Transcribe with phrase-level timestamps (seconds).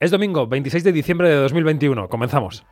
[0.00, 2.08] Es domingo, 26 de diciembre de 2021.
[2.08, 2.64] Comenzamos.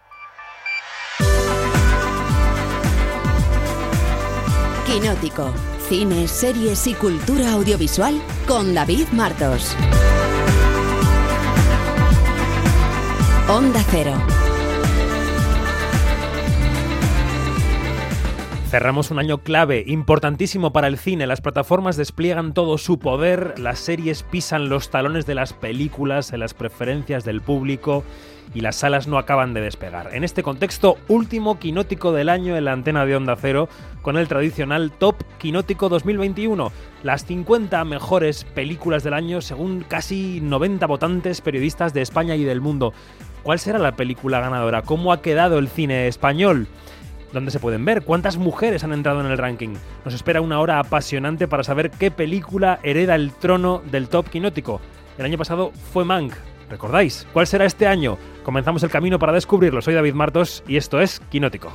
[4.86, 5.52] Quinótico.
[5.90, 9.76] Cine, series y cultura audiovisual con David Martos.
[13.46, 14.37] Onda Cero.
[18.68, 21.26] Cerramos un año clave, importantísimo para el cine.
[21.26, 26.40] Las plataformas despliegan todo su poder, las series pisan los talones de las películas, en
[26.40, 28.04] las preferencias del público
[28.52, 30.14] y las salas no acaban de despegar.
[30.14, 33.70] En este contexto, último quinótico del año en la antena de Onda Cero,
[34.02, 36.70] con el tradicional Top Quinótico 2021.
[37.02, 42.60] Las 50 mejores películas del año según casi 90 votantes periodistas de España y del
[42.60, 42.92] mundo.
[43.42, 44.82] ¿Cuál será la película ganadora?
[44.82, 46.68] ¿Cómo ha quedado el cine español?
[47.32, 48.02] ¿Dónde se pueden ver?
[48.02, 49.74] ¿Cuántas mujeres han entrado en el ranking?
[50.04, 54.80] Nos espera una hora apasionante para saber qué película hereda el trono del top quinótico.
[55.18, 56.32] El año pasado fue Mank,
[56.70, 57.26] ¿recordáis?
[57.32, 58.16] ¿Cuál será este año?
[58.44, 59.82] Comenzamos el camino para descubrirlo.
[59.82, 61.70] Soy David Martos y esto es Quinótico.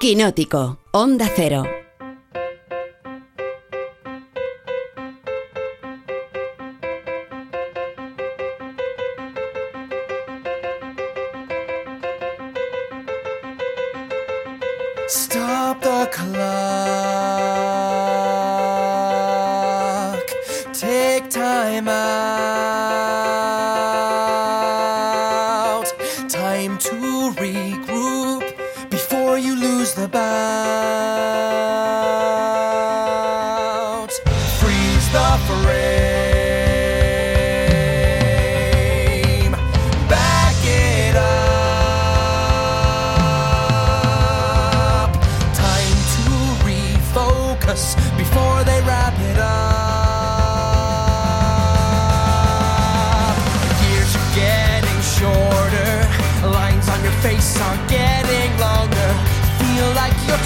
[0.00, 1.64] Quinótico, Onda Cero.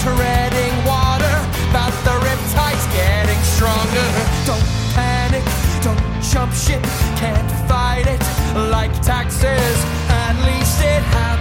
[0.03, 1.37] Treading water.
[1.71, 4.07] But the riptide's getting stronger.
[4.45, 5.43] Don't panic,
[5.81, 6.83] don't jump ship.
[7.17, 8.21] Can't fight it
[8.71, 9.77] like taxes.
[10.09, 11.36] At least it happens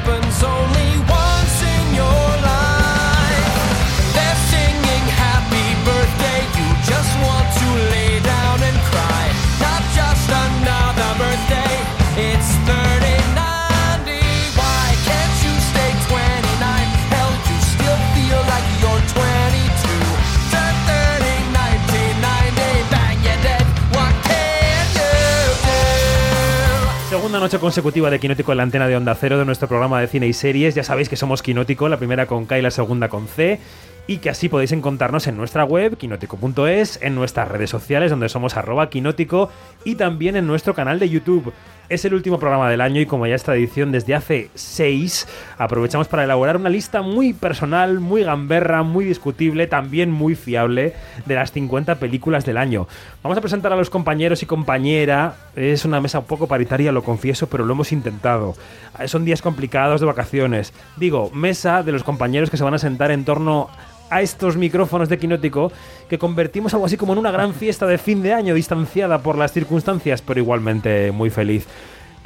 [27.47, 30.27] noche consecutiva de Quinótico en la antena de Onda Cero de nuestro programa de cine
[30.27, 30.75] y series.
[30.75, 33.61] Ya sabéis que somos Quinótico, la primera con K y la segunda con C.
[34.09, 38.57] Y que así podéis encontrarnos en nuestra web, quinótico.es, en nuestras redes sociales, donde somos
[38.57, 39.49] arroba quinótico,
[39.84, 41.53] y también en nuestro canal de YouTube.
[41.88, 46.08] Es el último programa del año y como ya es tradición desde hace seis, aprovechamos
[46.08, 50.94] para elaborar una lista muy personal, muy gamberra, muy discutible, también muy fiable,
[51.26, 52.88] de las 50 películas del año.
[53.22, 55.36] Vamos a presentar a los compañeros y compañera.
[55.54, 58.56] Es una mesa un poco paritaria, lo confieso, pero lo hemos intentado.
[59.04, 60.72] Son días complicados de vacaciones.
[60.97, 63.68] Digo, mesa de los compañeros que se van a sentar en torno
[64.11, 65.72] a estos micrófonos de Quinótico
[66.09, 69.37] que convertimos algo así como en una gran fiesta de fin de año distanciada por
[69.37, 71.67] las circunstancias, pero igualmente muy feliz.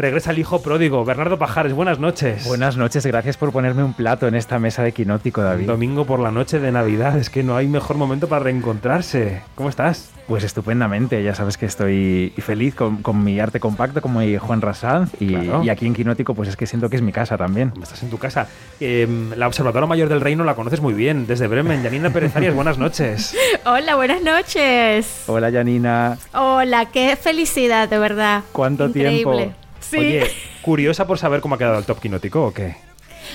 [0.01, 2.47] Regresa el hijo pródigo, Bernardo Pajares, buenas noches.
[2.49, 5.67] Buenas noches, gracias por ponerme un plato en esta mesa de quinótico, David.
[5.67, 9.43] Domingo por la noche de Navidad, es que no hay mejor momento para reencontrarse.
[9.57, 10.11] ¿Cómo estás?
[10.27, 15.11] Pues estupendamente, ya sabes que estoy feliz con, con mi arte compacto, como Juan Rassanz,
[15.21, 15.63] y, Claro.
[15.65, 17.71] y aquí en Quinótico pues es que siento que es mi casa también.
[17.83, 18.47] Estás en tu casa.
[18.81, 19.07] Eh,
[19.37, 21.83] la observadora mayor del reino la conoces muy bien, desde Bremen.
[21.83, 23.37] Janina Pérez Arias, buenas noches.
[23.67, 25.25] Hola, buenas noches.
[25.27, 28.45] Hola Janina, Hola, qué felicidad, de verdad.
[28.53, 29.37] ¿Cuánto Increíble.
[29.37, 29.60] tiempo?
[29.99, 30.31] Oye,
[30.63, 32.77] ¿curiosa por saber cómo ha quedado el top quinótico o qué?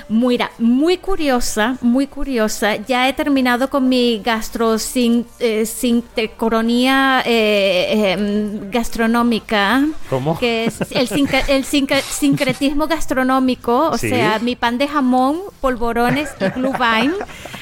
[0.09, 2.75] Mira, muy curiosa, muy curiosa.
[2.77, 9.85] Ya he terminado con mi gastrosincronía eh, em, gastronómica.
[10.09, 10.37] ¿Cómo?
[10.39, 14.09] Que es el, sinca- el sinca- sincretismo gastronómico, o Sí.
[14.09, 17.13] sea, mi pan de jamón, polvorones y glühwein.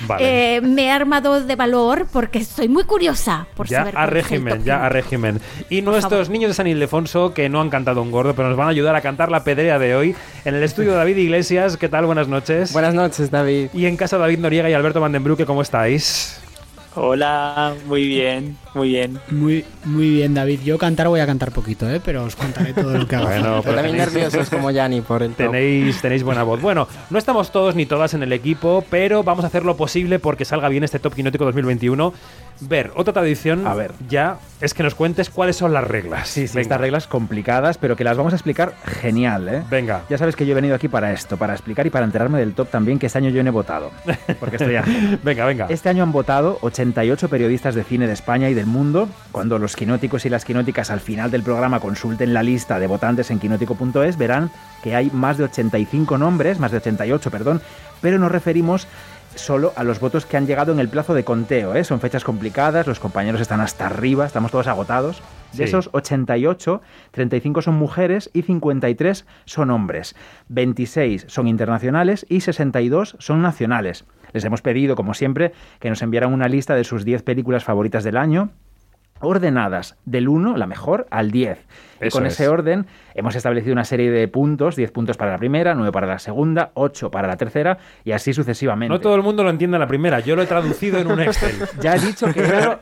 [0.07, 0.57] Vale.
[0.57, 4.63] Eh, me he armado de valor porque estoy muy curiosa por Ya saber a régimen,
[4.63, 5.39] ya a régimen.
[5.69, 6.29] Y nuestros favor.
[6.29, 8.95] niños de San Ildefonso que no han cantado un gordo, pero nos van a ayudar
[8.95, 10.13] a cantar la pedrea de hoy.
[10.43, 12.05] En el estudio David Iglesias, ¿qué tal?
[12.05, 12.73] Buenas noches.
[12.73, 13.69] Buenas noches, David.
[13.73, 16.39] Y en casa David Noriega y Alberto Vandenbrucke, ¿cómo estáis?
[16.95, 18.57] Hola, muy bien.
[18.73, 19.19] Muy bien.
[19.29, 20.61] Muy, muy bien, David.
[20.63, 22.01] Yo cantar voy a cantar poquito, ¿eh?
[22.03, 23.25] pero os contaré todo lo que hago.
[23.27, 25.37] Bueno, Pero pues también tenéis- nerviosos como Yanni por el top.
[25.51, 26.59] Tenéis, tenéis buena voz.
[26.61, 30.17] Bueno, no estamos todos ni todas en el equipo, pero vamos a hacer lo posible
[30.19, 32.13] porque salga bien este Top Quinótico 2021.
[32.61, 33.91] Ver, otra tradición A ver.
[34.09, 36.29] ya es que nos cuentes cuáles son las reglas.
[36.29, 36.61] Sí, sí, Venga.
[36.61, 39.63] estas reglas complicadas, pero que las vamos a explicar genial, ¿eh?
[39.69, 40.03] Venga.
[40.09, 42.53] Ya sabes que yo he venido aquí para esto, para explicar y para enterarme del
[42.53, 43.91] top también que este año yo no he votado.
[44.39, 45.19] Porque estoy aquí.
[45.23, 45.65] Venga, venga.
[45.69, 49.09] Este año han votado 88 periodistas de cine de España y del mundo.
[49.31, 53.29] Cuando los quinóticos y las quinóticas al final del programa consulten la lista de votantes
[53.29, 54.51] en quinótico.es, verán
[54.81, 57.61] que hay más de 85 nombres, más de 88, perdón,
[58.01, 58.87] pero nos referimos
[59.35, 61.75] solo a los votos que han llegado en el plazo de conteo.
[61.75, 61.83] ¿eh?
[61.83, 65.21] Son fechas complicadas, los compañeros están hasta arriba, estamos todos agotados.
[65.51, 65.63] De Sí.
[65.63, 66.81] esos 88,
[67.11, 70.15] 35 son mujeres y 53 son hombres.
[70.49, 74.05] 26 son internacionales y 62 son nacionales.
[74.33, 78.03] Les hemos pedido, como siempre, que nos enviaran una lista de sus 10 películas favoritas
[78.03, 78.49] del año,
[79.21, 81.59] ordenadas del 1, la mejor, al 10.
[82.05, 82.33] Y Eso con es.
[82.33, 82.85] ese orden
[83.15, 86.71] hemos establecido una serie de puntos, 10 puntos para la primera, 9 para la segunda,
[86.73, 88.91] 8 para la tercera y así sucesivamente.
[88.93, 90.19] No todo el mundo lo entiende a la primera.
[90.19, 91.55] Yo lo he traducido en un Excel.
[91.81, 92.79] Ya he dicho que era,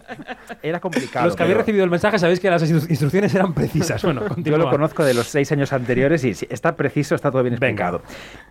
[0.61, 1.25] era complicado.
[1.25, 4.01] Los que habéis pero recibido el mensaje sabéis que las instru- instrucciones eran precisas.
[4.03, 4.57] Bueno, Yo continúa.
[4.59, 8.01] lo conozco de los seis años anteriores y sí, está preciso, está todo bien explicado.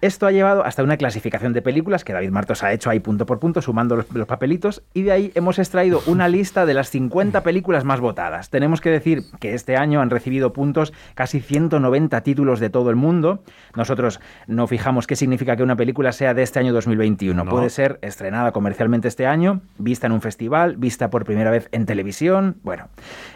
[0.00, 3.26] Esto ha llevado hasta una clasificación de películas que David Martos ha hecho ahí punto
[3.26, 6.90] por punto, sumando los, los papelitos, y de ahí hemos extraído una lista de las
[6.90, 8.50] 50 películas más votadas.
[8.50, 12.96] Tenemos que decir que este año han recibido puntos casi 190 títulos de todo el
[12.96, 13.42] mundo.
[13.74, 17.44] Nosotros no fijamos qué significa que una película sea de este año 2021.
[17.44, 17.50] No.
[17.50, 21.86] Puede ser estrenada comercialmente este año, vista en un festival, vista por primera vez en
[21.86, 22.56] televisión.
[22.62, 22.88] Bueno,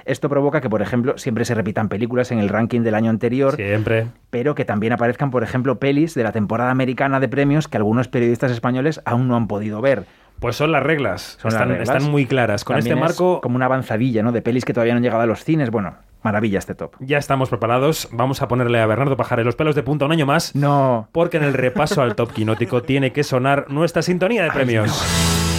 [0.04, 3.56] esto provoca que, por ejemplo, siempre se repitan películas en el ranking del año anterior,
[3.56, 4.08] Siempre.
[4.28, 8.08] pero que también aparezcan, por ejemplo, pelis de la temporada americana de premios que algunos
[8.08, 10.04] periodistas españoles aún no han podido ver.
[10.40, 11.38] Pues son las reglas.
[11.40, 11.88] Son las están, reglas.
[11.88, 12.64] están muy claras.
[12.64, 14.30] Con También este es marco como una avanzadilla, ¿no?
[14.30, 15.70] De pelis que todavía no han llegado a los cines.
[15.70, 15.94] Bueno,
[16.24, 16.94] maravilla este top.
[17.00, 18.08] ya estamos preparados.
[18.10, 20.54] Vamos a ponerle a Bernardo Pajares los pelos de punta un año más.
[20.54, 21.08] No.
[21.12, 24.90] Porque en el repaso al top quinótico tiene que sonar nuestra sintonía de premios.
[24.90, 25.53] Y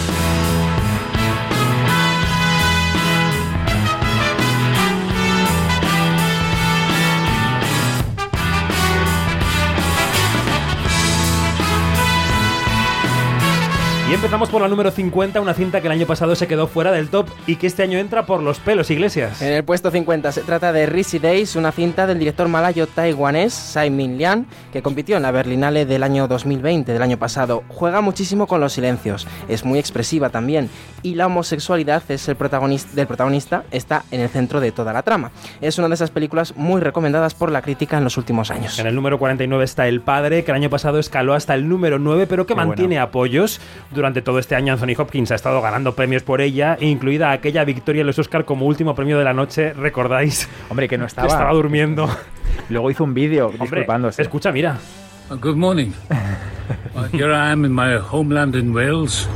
[14.16, 17.10] empezamos por la número 50, una cinta que el año pasado se quedó fuera del
[17.10, 19.42] top y que este año entra por los pelos, Iglesias.
[19.42, 23.52] En el puesto 50 se trata de Risi Days, una cinta del director malayo taiwanés
[23.52, 27.62] Tsai Min Lian, que compitió en la Berlinale del año 2020, del año pasado.
[27.68, 30.70] Juega muchísimo con los silencios, es muy expresiva también,
[31.02, 35.02] y la homosexualidad es el protagonista, del protagonista está en el centro de toda la
[35.02, 35.30] trama.
[35.60, 38.78] Es una de esas películas muy recomendadas por la crítica en los últimos años.
[38.78, 41.98] En el número 49 está El Padre, que el año pasado escaló hasta el número
[41.98, 43.60] 9, pero que Qué mantiene apoyos.
[43.92, 48.00] Durante todo este año Anthony Hopkins ha estado ganando premios por ella, incluida aquella victoria
[48.00, 50.48] en los Oscar como último premio de la noche, ¿recordáis?
[50.68, 51.52] Hombre, que no Que estaba.
[51.52, 52.08] durmiendo.
[52.68, 54.22] Luego hizo un vídeo Hombre, disculpándose.
[54.22, 54.78] escucha, mira.
[55.40, 55.90] Good morning.
[56.96, 59.28] Uh, here I am in my homeland in Wales,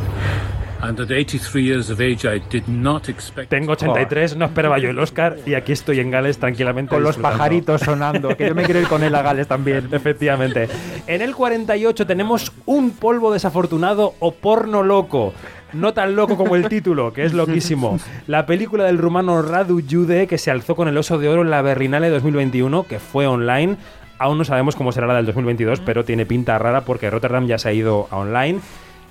[0.82, 3.50] and at 83 years of age, I did not expect.
[3.50, 6.94] Tengo 83, no esperaba yo el Oscar y aquí estoy en Gales tranquilamente.
[6.94, 9.88] Con los pajaritos sonando, que yo me quiero ir con él a Gales también.
[9.92, 10.68] Efectivamente.
[11.06, 15.32] En el 48 tenemos un polvo desafortunado o porno loco.
[15.72, 17.98] No tan loco como el título, que es loquísimo.
[18.26, 21.50] La película del rumano Radu Jude, que se alzó con el Oso de Oro en
[21.50, 23.76] la Berlinale 2021, que fue online.
[24.18, 27.56] Aún no sabemos cómo será la del 2022, pero tiene pinta rara porque Rotterdam ya
[27.56, 28.60] se ha ido a online.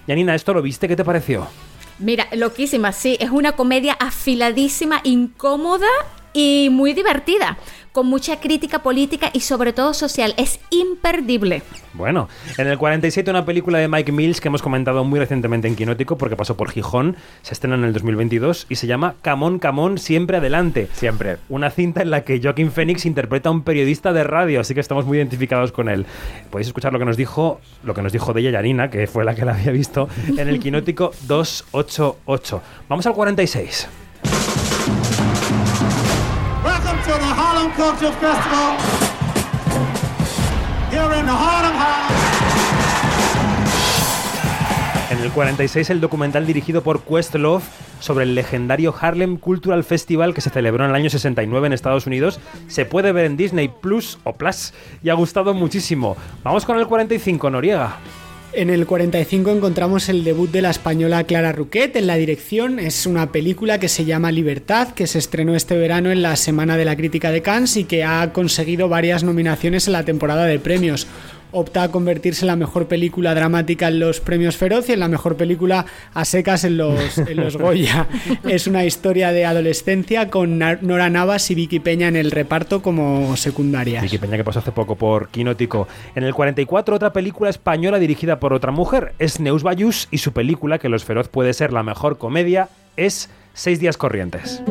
[0.09, 0.87] Yanina, ¿esto lo viste?
[0.87, 1.47] ¿Qué te pareció?
[1.99, 5.85] Mira, loquísima, sí, es una comedia afiladísima, incómoda
[6.33, 7.59] y muy divertida,
[7.91, 10.33] con mucha crítica política y sobre todo social.
[10.37, 11.61] Es imperdible.
[11.93, 15.75] Bueno, en el 47 una película de Mike Mills que hemos comentado muy recientemente en
[15.75, 19.97] Quinótico porque pasó por Gijón, se estrena en el 2022 y se llama Camón, Camón,
[19.97, 20.87] siempre adelante.
[20.93, 21.37] Siempre.
[21.49, 24.79] Una cinta en la que Joaquín Phoenix interpreta a un periodista de radio, así que
[24.79, 26.05] estamos muy identificados con él.
[26.51, 29.25] Podéis escuchar lo que nos dijo, lo que nos dijo de ella Yarina, que fue
[29.25, 32.61] la que la había visto, en el Quinótico 288.
[32.87, 34.08] Vamos al 46.
[37.59, 38.77] Festival.
[40.91, 41.33] Here in the.
[45.11, 47.63] En el 46 el documental dirigido por Questlove
[47.99, 52.07] sobre el legendario Harlem Cultural Festival que se celebró en el año 69 en Estados
[52.07, 54.73] Unidos se puede ver en Disney Plus o Plus
[55.03, 56.15] y ha gustado muchísimo.
[56.43, 57.97] Vamos con el 45, Noriega.
[58.51, 62.79] En el 45 encontramos el debut de la española Clara Ruquet en la dirección.
[62.79, 66.75] Es una película que se llama Libertad, que se estrenó este verano en la Semana
[66.75, 70.57] de la Crítica de Cannes y que ha conseguido varias nominaciones en la temporada de
[70.57, 71.05] premios.
[71.51, 75.07] Opta a convertirse en la mejor película dramática en los premios Feroz y en la
[75.07, 78.07] mejor película a secas en los, en los Goya.
[78.47, 83.35] es una historia de adolescencia con Nora Navas y Vicky Peña en el reparto como
[83.37, 84.01] secundaria.
[84.01, 85.87] Vicky Peña que pasó hace poco por Quinótico.
[86.15, 90.33] En el 44 otra película española dirigida por otra mujer es Neus Bayús y su
[90.33, 93.29] película, que Los Feroz puede ser la mejor comedia, es
[93.59, 94.63] Seis días corrientes.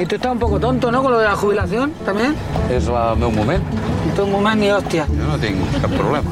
[0.00, 1.02] Y tú estás un poco tonto, ¿no?
[1.02, 2.36] Con lo de la jubilación también.
[2.70, 3.64] És el meu moment.
[4.06, 5.06] Y tu un moment ni hostia.
[5.06, 6.30] Jo no tinc cap problema.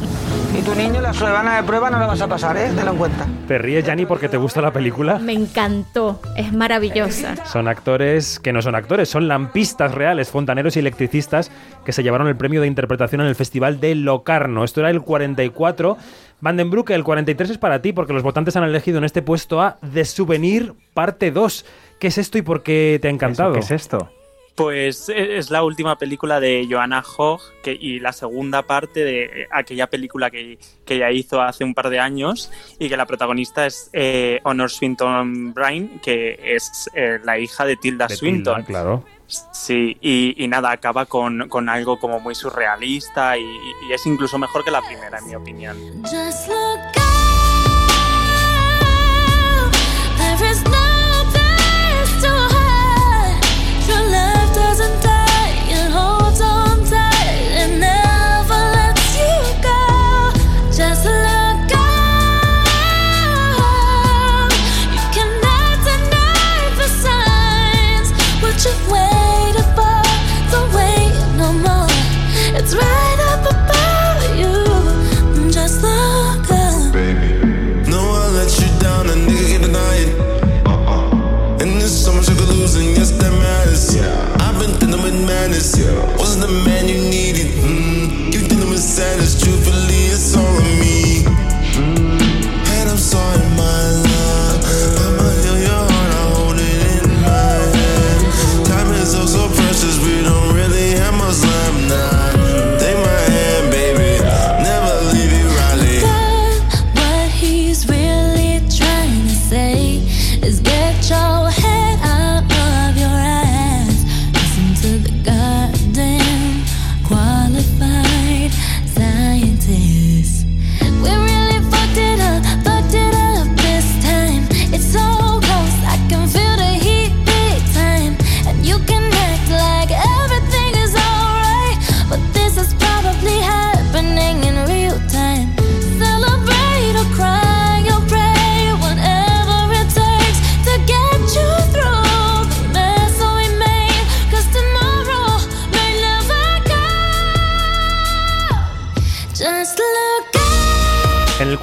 [0.57, 2.71] Y tu niño la semana de prueba no la vas a pasar, ¿eh?
[2.75, 3.27] Tenlo en cuenta.
[3.49, 5.19] ¿Te ríes, Yanni, porque te gusta la película?
[5.19, 7.45] Me encantó, es maravillosa.
[7.45, 11.51] Son actores que no son actores, son lampistas reales, fontaneros y electricistas
[11.85, 14.63] que se llevaron el premio de interpretación en el Festival de Locarno.
[14.63, 15.99] Esto era el 44.
[16.41, 19.77] Vandenbroek, el 43 es para ti porque los votantes han elegido en este puesto a
[19.93, 21.65] The Souvenir Parte 2.
[21.99, 23.53] ¿Qué es esto y por qué te ha encantado?
[23.53, 24.11] ¿Qué es esto?
[24.55, 29.47] Pues e- es la última película de Joanna Hogg que, y la segunda parte de
[29.51, 33.67] aquella película que, que ella hizo hace un par de años y que la protagonista
[33.67, 38.65] es eh, Honor Swinton Bryan, que es eh, la hija de Tilda De Swinton.
[38.65, 39.05] Tilda, claro.
[39.53, 44.39] Sí, y, y nada, acaba con, con algo como muy surrealista y, y es incluso
[44.39, 45.77] mejor que la primera, en mi opinión.
[46.05, 47.06] Just look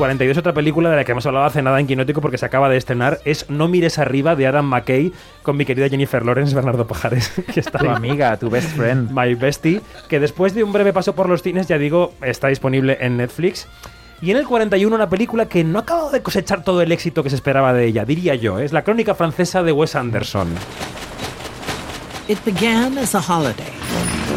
[0.03, 2.67] 42 otra película de la que hemos hablado hace nada en Quinótico porque se acaba
[2.67, 6.85] de estrenar es No mires arriba de Adam McKay con mi querida Jennifer Lawrence, Bernardo
[6.85, 9.11] Pajares, que está Tu amiga, tu best friend.
[9.11, 9.79] My Bestie,
[10.09, 13.65] que después de un breve paso por los cines, ya digo, está disponible en Netflix.
[14.21, 17.23] Y en el 41 una película que no ha acabado de cosechar todo el éxito
[17.23, 20.49] que se esperaba de ella, diría yo, es la crónica francesa de Wes Anderson.
[22.27, 23.71] It began as a holiday.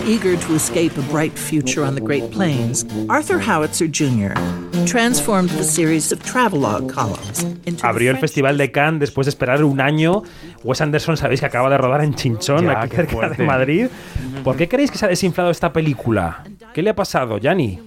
[0.07, 4.33] Eager to escape a bright future on the Great Plains, Arthur Howitzer Jr.
[4.87, 9.31] transformed the series of travelogue columns into the Abrió el Festival de Cannes después de
[9.31, 10.23] esperar un año.
[10.63, 13.43] Wes Anderson, sabéis que acaba de rodar en Chinchón, Ya, aquí cerca fuerte.
[13.43, 13.87] de Madrid.
[14.45, 16.45] ¿Por qué creéis que se ha desinflado esta película?
[16.73, 17.81] ¿Qué le ha pasado, Yanni?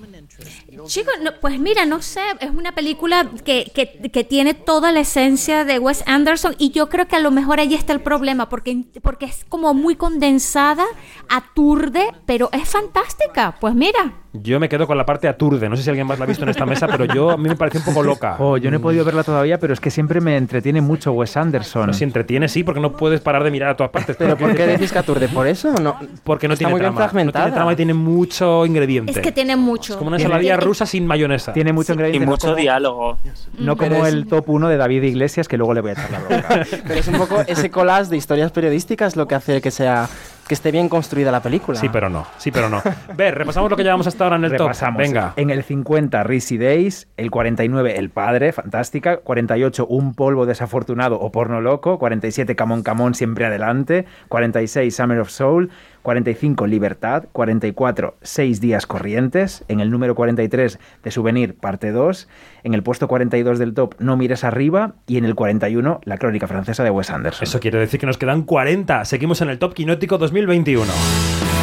[0.87, 5.01] Chicos, no, pues mira, no sé, es una película que, que- que tiene toda la
[5.01, 8.49] esencia de Wes Anderson y yo creo que a lo mejor ahí está el problema,
[8.49, 10.85] porque, porque es como muy condensada,
[11.29, 13.55] aturde, pero es fantástica.
[13.59, 15.67] Pues mira, Yo me quedo con la parte aturde.
[15.69, 17.49] No sé si alguien más la ha visto en esta mesa, pero yo a mí
[17.49, 18.35] me parece un poco loca.
[18.39, 21.35] Oh, yo no he podido verla todavía, pero es que siempre me entretiene mucho Wes
[21.35, 21.87] Anderson.
[21.87, 24.15] No, si entretiene, sí, porque no puedes parar de mirar a todas partes.
[24.17, 25.27] ¿Pero por qué decís que aturde?
[25.29, 25.71] ¿Por eso?
[25.81, 27.05] No, Porque no Está tiene muy bien trama.
[27.05, 27.45] No fragmentada.
[27.45, 29.11] tiene trama y tiene mucho ingrediente.
[29.13, 29.97] es que tiene mucho.
[29.97, 31.51] como una ensaladilla tiene- rusa sin mayonesa.
[31.53, 32.25] Tiene mucho Y ingrediente.
[32.25, 33.17] no mucho como- diálogo.
[33.57, 35.93] No Pero como es- el top 1 de David Iglesias, que luego le voy a
[35.93, 36.47] echar la bronca.
[36.87, 40.07] Pero es un poco ese collage de historias periodísticas lo que hace que sea
[40.47, 41.79] que esté bien construida la película.
[41.79, 42.25] Sí, pero no.
[42.39, 42.81] Sí, pero no.
[43.15, 44.97] Ver, repasamos lo que llevamos hasta ahora en el Repasamos.
[44.97, 45.05] top.
[45.07, 45.33] Venga.
[45.35, 47.07] En el 50, Risi Days.
[47.17, 49.17] El 49, El Padre, fantástica.
[49.17, 51.99] 48, Un polvo desafortunado o porno loco.
[51.99, 54.05] 47, Camón Camón, siempre adelante.
[54.29, 55.69] 46, Summer of Soul.
[56.01, 57.25] 45, Libertad.
[57.31, 59.63] 44, Seis días corrientes.
[59.67, 62.27] En el número 43, de Souvenir, parte 2.
[62.63, 64.95] En el puesto 42 del top, No mires arriba.
[65.07, 67.43] Y en el 41, La crónica francesa de Wes Anderson.
[67.43, 69.05] Eso quiere decir que nos quedan 40.
[69.05, 71.58] Seguimos en el top quinótico 2021.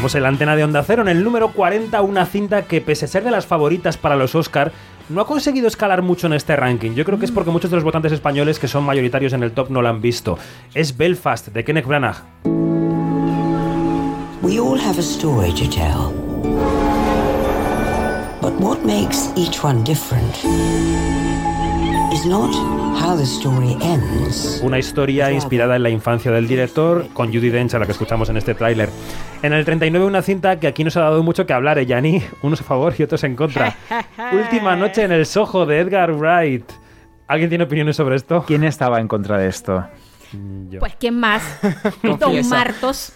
[0.00, 3.04] Tenemos en la antena de Onda Cero en el número 40 una cinta que pese
[3.04, 4.72] a ser de las favoritas para los Oscar
[5.10, 6.92] no ha conseguido escalar mucho en este ranking.
[6.92, 9.52] Yo creo que es porque muchos de los votantes españoles que son mayoritarios en el
[9.52, 10.38] top no la han visto.
[10.72, 12.16] Es Belfast de Kenneth Branagh.
[24.62, 28.28] Una historia inspirada en la infancia del director, con Judy Dench, a la que escuchamos
[28.28, 28.90] en este tráiler.
[29.42, 32.22] En el 39 una cinta que aquí nos ha dado mucho que hablar, eh, Yanni,
[32.42, 33.74] unos a favor y otros en contra.
[34.34, 36.70] Última noche en el Soho de Edgar Wright.
[37.26, 38.44] ¿Alguien tiene opiniones sobre esto?
[38.46, 39.86] ¿Quién estaba en contra de esto?
[40.78, 41.42] Pues ¿quién más?
[42.02, 42.48] Don.
[42.48, 43.12] Martos.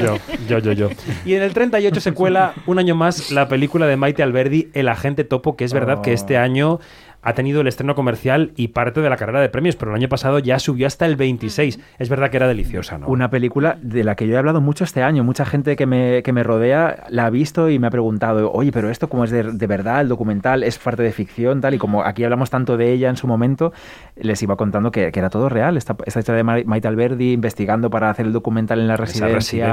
[0.00, 0.88] Yo, yo, yo, yo.
[1.24, 4.88] Y en el 38 se cuela un año más la película de Maite Alberdi, El
[4.88, 6.80] agente topo, que es verdad que este año
[7.28, 10.08] ha tenido el estreno comercial y parte de la carrera de premios, pero el año
[10.08, 11.80] pasado ya subió hasta el 26.
[11.98, 13.08] Es verdad que era deliciosa, ¿no?
[13.08, 15.24] Una película de la que yo he hablado mucho este año.
[15.24, 18.70] Mucha gente que me, que me rodea la ha visto y me ha preguntado, oye,
[18.70, 21.74] pero esto cómo es de, de verdad, el documental es parte de ficción, tal.
[21.74, 23.72] Y como aquí hablamos tanto de ella en su momento,
[24.14, 25.76] les iba contando que, que era todo real.
[25.76, 29.04] Esta, esta historia de Ma- Maite Alberdi investigando para hacer el documental en la Esa
[29.04, 29.66] residencia.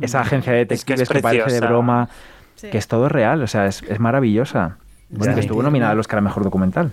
[0.00, 2.08] Esa agencia de Es que es detectives que, parece de broma.
[2.56, 2.68] Sí.
[2.70, 4.76] Que es todo real, o sea, es, es maravillosa.
[5.16, 5.34] Bueno, Ya.
[5.34, 6.90] que estuvo nominada al Oscar a Mejor Documental.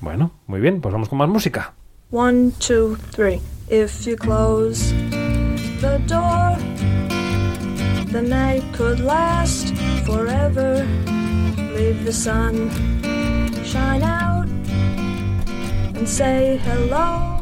[0.00, 1.72] Bueno, muy bien, pues vamos con más música.
[2.10, 3.40] One, two, three.
[3.68, 4.94] If you close
[5.80, 6.56] the door,
[8.12, 9.74] the night could last
[10.06, 10.84] forever.
[11.76, 12.70] Leave the sun
[13.64, 14.46] shine out
[15.96, 17.40] and say hello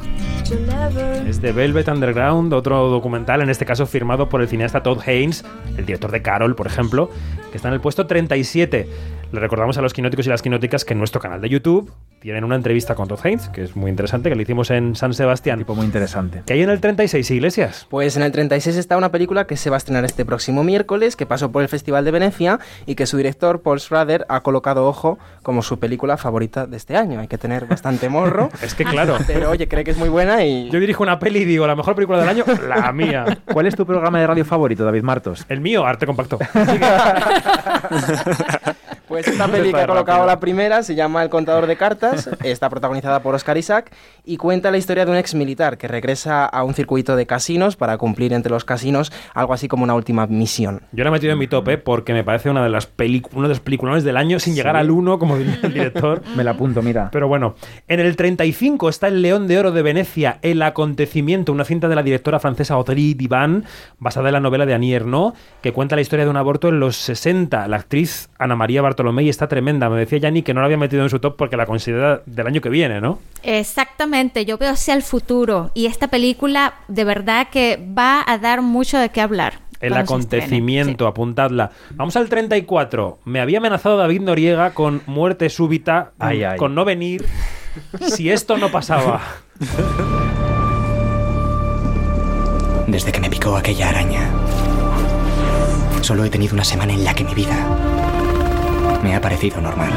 [0.48, 1.26] to never.
[1.28, 5.44] Es de Velvet Underground, otro documental, en este caso firmado por el cineasta Todd Haynes,
[5.76, 7.10] el director de Carol, por ejemplo,
[7.50, 8.88] que está en el puesto 37.
[9.32, 12.44] Le recordamos a los quinóticos y las quinóticas que en nuestro canal de YouTube tienen
[12.44, 15.58] una entrevista con Todd Haynes, que es muy interesante, que le hicimos en San Sebastián.
[15.58, 16.42] Tipo muy interesante.
[16.46, 17.86] Que hay en el 36, Iglesias.
[17.90, 21.16] Pues en el 36 está una película que se va a estrenar este próximo miércoles,
[21.16, 24.86] que pasó por el Festival de Venecia y que su director, Paul Schrader, ha colocado
[24.86, 27.20] ojo como su película favorita de este año.
[27.20, 28.48] Hay que tener bastante morro.
[28.62, 29.16] Es que claro.
[29.26, 30.70] Pero oye, cree que es muy buena y...
[30.70, 33.38] Yo dirijo una peli y digo, la mejor película del año, la mía.
[33.52, 35.44] ¿Cuál es tu programa de radio favorito, David Martos?
[35.48, 36.38] El mío, Arte Compacto.
[39.16, 42.68] Pues esta peli que ha colocado la primera se llama El contador de cartas, está
[42.68, 43.90] protagonizada por Oscar Isaac
[44.26, 47.76] y cuenta la historia de un ex militar que regresa a un circuito de casinos
[47.76, 50.82] para cumplir entre los casinos algo así como una última misión.
[50.92, 52.90] Yo la he metido en mi tope porque me parece una de las
[53.32, 56.20] uno de los peliculones del año sin llegar al 1, como diría el director.
[56.36, 57.08] Me la apunto, mira.
[57.10, 57.54] Pero bueno,
[57.88, 61.94] en el 35 está El León de Oro de Venecia, El Acontecimiento, una cinta de
[61.94, 63.64] la directora francesa Audrey Divan,
[63.98, 66.80] basada en la novela de Annie Ernaux, que cuenta la historia de un aborto en
[66.80, 67.66] los 60.
[67.68, 69.88] La actriz Ana María Bartolomé está tremenda.
[69.88, 72.46] Me decía Yanni que no la había metido en su top porque la considera del
[72.46, 73.18] año que viene, ¿no?
[73.42, 78.62] Exactamente, yo veo hacia el futuro y esta película de verdad que va a dar
[78.62, 79.60] mucho de qué hablar.
[79.80, 81.70] El acontecimiento, apuntadla.
[81.90, 83.18] Vamos al 34.
[83.24, 86.58] Me había amenazado David Noriega con muerte súbita, Ay, ay.
[86.58, 87.26] con no venir,
[88.00, 89.20] si esto no pasaba.
[92.86, 94.30] Desde que me picó aquella araña,
[96.00, 97.66] solo he tenido una semana en la que mi vida
[99.06, 99.92] me ha parecido normal.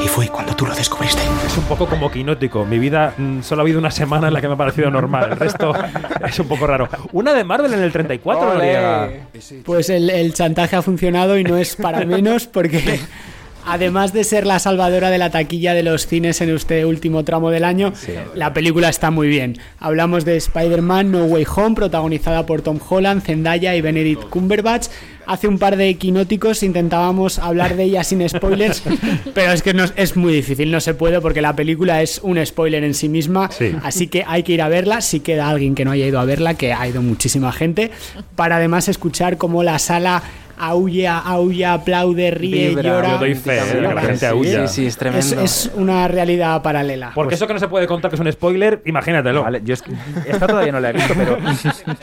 [0.00, 1.20] Y fue cuando tú lo descubriste.
[1.44, 2.64] Es un poco como quinótico.
[2.64, 5.32] Mi vida mm, solo ha habido una semana en la que me ha parecido normal.
[5.32, 5.74] El resto
[6.24, 6.88] es un poco raro.
[7.10, 9.10] Una de Marvel en el 34, Noriega.
[9.64, 13.00] Pues el, el chantaje ha funcionado y no es para menos porque
[13.68, 17.50] además de ser la salvadora de la taquilla de los cines en este último tramo
[17.50, 17.92] del año,
[18.34, 19.58] la película está muy bien.
[19.78, 24.86] Hablamos de Spider-Man No Way Home, protagonizada por Tom Holland, Zendaya y Benedict Cumberbatch.
[25.26, 28.82] Hace un par de quinóticos intentábamos hablar de ella sin spoilers,
[29.34, 32.44] pero es que no- es muy difícil, no se puede porque la película es un
[32.46, 33.72] spoiler en sí misma, Sí.
[33.82, 36.24] así que hay que ir a verla, si queda alguien que no haya ido a
[36.24, 37.90] verla, que ha ido muchísima gente,
[38.36, 40.22] para además escuchar cómo la sala
[40.58, 43.10] aulla, aulla, aplaude, ríe, Vibra, llora.
[43.12, 44.68] Yo doy fe, eh, que la gente aúlla.
[44.68, 45.40] Sí, sí, es tremendo.
[45.40, 47.12] Es, es una realidad paralela.
[47.14, 49.42] Porque eso que no se puede contar que es un spoiler, imagínatelo.
[49.42, 49.92] Vale, yo es que
[50.26, 51.38] esta todavía no la he visto, pero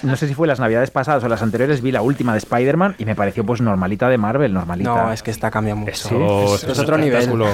[0.03, 2.95] no sé si fue las navidades pasadas o las anteriores, vi la última de Spider-Man
[2.97, 5.03] y me pareció pues normalita de Marvel, normalita.
[5.03, 5.91] No, es que esta cambia mucho.
[5.91, 7.21] Eso, es, es otro nivel.
[7.21, 7.47] espectáculo.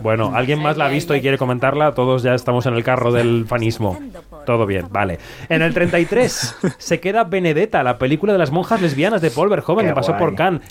[0.00, 1.94] Bueno, ¿alguien más la ha visto y quiere comentarla?
[1.94, 3.98] Todos ya estamos en el carro del fanismo.
[4.44, 5.18] Todo bien, vale.
[5.48, 9.86] En el 33 se queda Benedetta, la película de las monjas lesbianas de Paul Verhoeven,
[9.86, 10.20] Qué que pasó guay.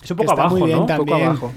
[0.03, 0.85] Es un poco está abajo, muy bien ¿no?
[0.85, 1.07] también.
[1.07, 1.53] Poco abajo.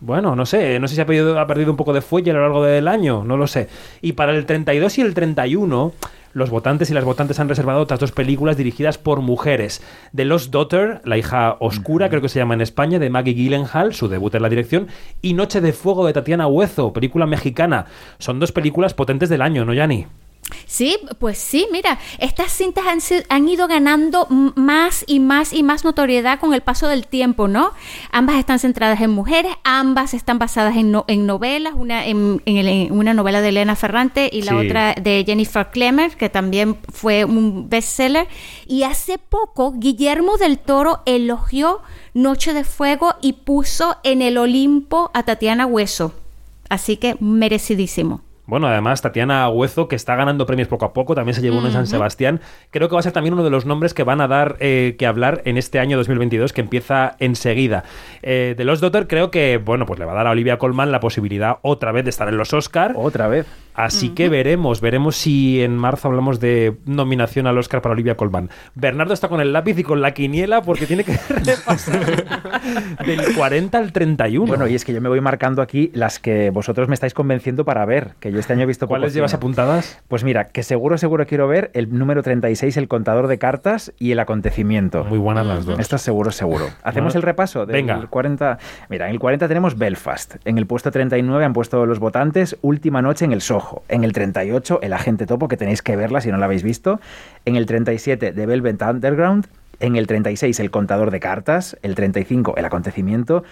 [0.00, 2.34] Bueno, no sé, no sé si ha perdido, ha perdido un poco de fuelle a
[2.34, 3.68] lo largo del año, no lo sé.
[4.00, 5.92] Y para el 32 y el 31,
[6.32, 9.80] los votantes y las votantes han reservado otras dos películas dirigidas por mujeres.
[10.14, 13.94] The Lost Daughter, la hija oscura, creo que se llama en España, de Maggie Gyllenhaal,
[13.94, 14.88] su debut en la dirección,
[15.20, 17.86] y Noche de Fuego de Tatiana Huezo, película mexicana.
[18.18, 20.06] Son dos películas potentes del año, ¿no, Yanni?
[20.66, 25.84] Sí, pues sí, mira, estas cintas han, han ido ganando más y más y más
[25.84, 27.70] notoriedad con el paso del tiempo, ¿no?
[28.10, 32.56] Ambas están centradas en mujeres, ambas están basadas en, no- en novelas, una en, en
[32.56, 34.66] el- en una novela de Elena Ferrante y la Sí.
[34.66, 38.26] otra de Jennifer Clemmer, que también fue un bestseller.
[38.66, 41.80] Y hace poco Guillermo del Toro elogió
[42.14, 46.12] Noche de Fuego y puso en el Olimpo a Tatiana Hueso.
[46.68, 48.20] Así que merecidísimo.
[48.44, 51.68] Bueno, además, Tatiana Huezo, que está ganando premios poco a poco, también se llevó uno
[51.68, 51.86] en San.
[51.86, 52.40] Sebastián.
[52.70, 54.96] Creo que va a ser también uno de los nombres que van a dar eh,
[54.98, 57.84] que hablar en este año 2022, que empieza enseguida.
[58.22, 60.90] Eh, de los Daughter, creo que, bueno, pues le va a dar a Olivia Colman
[60.90, 62.94] la posibilidad otra vez de estar en los Oscar.
[62.96, 63.46] Otra vez.
[63.74, 68.50] Así que veremos, veremos si en marzo hablamos de nominación al Oscar para Olivia Colman.
[68.74, 72.24] Bernardo está con el lápiz y con la quiniela porque tiene que repasar
[73.06, 74.46] del 40 al 31.
[74.46, 77.64] Bueno, y es que yo me voy marcando aquí las que vosotros me estáis convenciendo
[77.64, 79.38] para ver, que yo este año he visto poco ¿Cuáles llevas cine.
[79.38, 79.98] apuntadas?
[80.08, 84.12] Pues mira, que seguro, seguro quiero ver el número 36, el contador de cartas y
[84.12, 85.04] el acontecimiento.
[85.04, 85.78] Muy buenas las dos.
[85.78, 86.66] Estas seguro, seguro.
[86.82, 87.64] ¿Hacemos Bueno, el repaso?
[87.66, 88.06] Del venga.
[88.08, 88.58] 40...
[88.90, 90.36] Mira, en el 40 tenemos Belfast.
[90.44, 93.82] En el puesto 39 han puesto los votantes Última Noche en el Soho.
[93.88, 97.00] En el 38, El Agente Topo, que tenéis que verla si no la habéis visto.
[97.44, 99.46] En el 37, The Velvet Underground.
[99.80, 101.76] En el 36, El Contador de Cartas.
[101.82, 103.42] El 35, El Acontecimiento.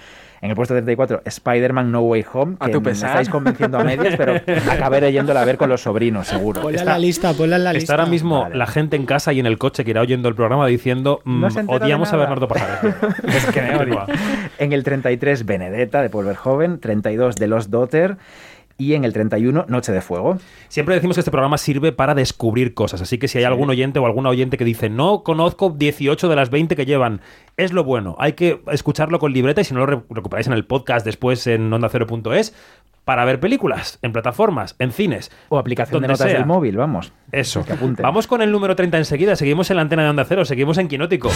[0.42, 3.84] En el puesto 34, Spider-Man No Way Home, A que tu me estáis convenciendo a
[3.84, 4.34] medias, pero
[4.70, 6.62] acabaré yéndola a ver con los sobrinos, seguro.
[6.62, 7.92] Ponla en la lista, ponla en la Está lista.
[7.94, 10.66] ahora mismo la gente en casa y en el coche que irá oyendo el programa
[10.66, 12.24] diciendo mm, No odiamos a nada".
[12.24, 12.94] Bernardo Pajares.
[13.26, 14.06] es que me odia.
[14.58, 16.80] En el 33, Benedetta, de Paul Verhoeven.
[16.80, 18.16] 32, The Lost Daughter.
[18.80, 20.38] Y en el 31, Noche de Fuego.
[20.68, 23.98] Siempre decimos que este programa sirve para descubrir cosas, así que si hay algún oyente
[23.98, 27.20] o alguna oyente que dice no conozco 18 de las 20 que llevan,
[27.58, 30.54] es lo bueno, hay que escucharlo con libreta y si no lo re- recuperáis en
[30.54, 32.54] el podcast después en ondacero.es
[33.04, 35.30] para ver películas, en plataformas, en cines.
[35.48, 36.38] O aplicación de notas sea.
[36.38, 37.12] del móvil, vamos.
[37.32, 37.64] Eso.
[37.64, 37.74] Que.
[38.02, 40.88] Vamos con el número 30 enseguida, seguimos en la antena de Onda Cero, seguimos en
[40.88, 41.30] Quinótico.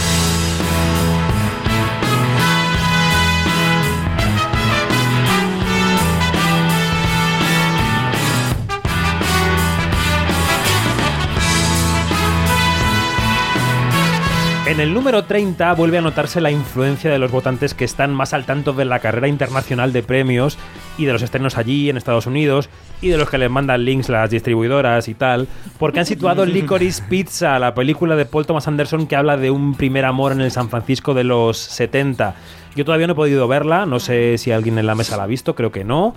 [14.75, 18.33] En el número 30 vuelve a notarse la influencia de los votantes que están más
[18.33, 20.57] al tanto de la carrera internacional de premios
[20.97, 22.67] y de los estrenos allí en Estados Unidos
[23.01, 25.47] y de los que les mandan links las distribuidoras y tal,
[25.79, 29.75] porque han situado Licorice Pizza, la película de Paul Thomas Anderson que habla de un
[29.75, 32.35] primer amor en el San Francisco de los 70.
[32.75, 35.27] Yo todavía no he podido verla, no sé si alguien en la mesa la ha
[35.27, 36.15] visto, creo que no.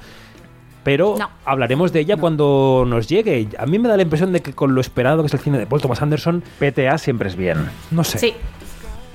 [0.88, 3.48] Pero hablaremos de ella cuando nos llegue.
[3.59, 5.59] A mí me da la impresión de que con lo esperado que es el cine
[5.59, 7.59] de Paul Thomas Anderson, PTA siempre es bien.
[7.90, 8.18] no sé.
[8.18, 8.35] Sí.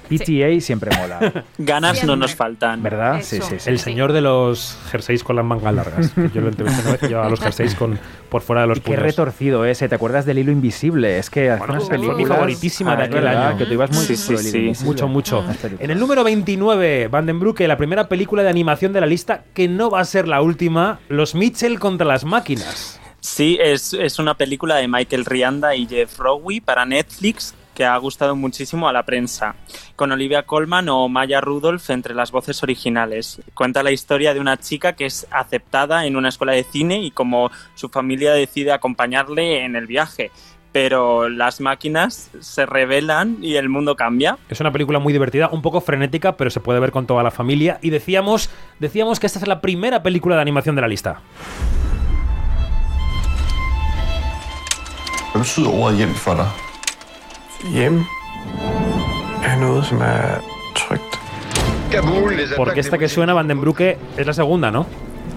[0.10, 1.44] PTA siempre mola.
[1.58, 2.84] Ganas no nos faltan.
[2.84, 3.20] ¿Verdad?
[3.22, 3.70] Sí, sí, sí.
[3.70, 6.12] El señor de los jerseys con las mangas largas.
[6.34, 8.82] Yo lo entrevisté una vez que llevaba los jerseys con, por fuera de los Y
[8.82, 9.88] qué retorcido ese.
[9.90, 11.18] ¿Te acuerdas del hilo invisible?
[11.18, 12.38] Es que Bueno, unas fue mi películas...
[12.38, 13.58] favoritísima de Ah, es aquel verdad, año.
[13.58, 14.84] Que tú ibas muy Sí, sí, sí.
[14.84, 15.40] Mucho, mucho.
[15.42, 15.74] Películas.
[15.80, 19.90] En el número 29, Vandenbroek, la primera película de animación de la lista, que no
[19.90, 23.00] va a ser la última, Los Mitchell contra las máquinas.
[23.20, 27.98] Sí, es, es una película de Michael Rianda y Jeff Rowe para Netflix que ha
[27.98, 29.56] gustado muchísimo a la prensa,
[29.96, 33.42] con Olivia Colman o Maya Rudolph entre las voces originales.
[33.54, 37.12] Cuenta la historia de una chica que es aceptada en una escuela de cine y
[37.12, 40.32] como su familia decide acompañarle en el viaje.
[40.72, 44.40] Pero las máquinas se rebelan y el mundo cambia.
[44.50, 47.30] Es una película muy divertida, un poco frenética, pero se puede ver con toda la
[47.30, 47.78] familia.
[47.84, 51.22] Y decíamos, decíamos que esta es la primera película de animación de la lista.
[57.64, 58.04] Hjem
[59.44, 60.42] er noget, som er
[60.76, 61.20] trygt.
[62.56, 63.80] Porque esta que suena, Vandenbroek,
[64.18, 64.86] es la segunda, ¿no?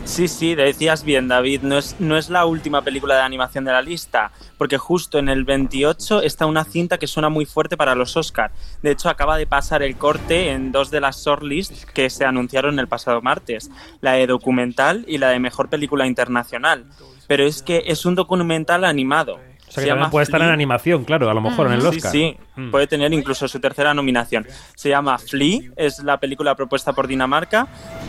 [0.04, 1.62] Sí, sí, decías bien, David.
[1.62, 5.28] No es, no es la última película de animación de la lista, porque justo en
[5.28, 8.50] el 28 está una cinta que suena muy fuerte para los Oscar.
[8.82, 12.78] De hecho, acaba de pasar el corte en dos de las shortlists que se anunciaron
[12.78, 16.86] el pasado martes: la de documental y la de mejor película internacional.
[17.28, 19.38] Pero es que es un documental animado.
[19.76, 22.10] Sea que también llama puede estar en animación, claro, a lo mejor en el Oscar.
[22.12, 22.70] Sí, sí, Mm.
[22.70, 24.46] puede tener incluso su tercera nominación.
[24.74, 27.68] Se llama Flea, es la película propuesta por Dinamarca,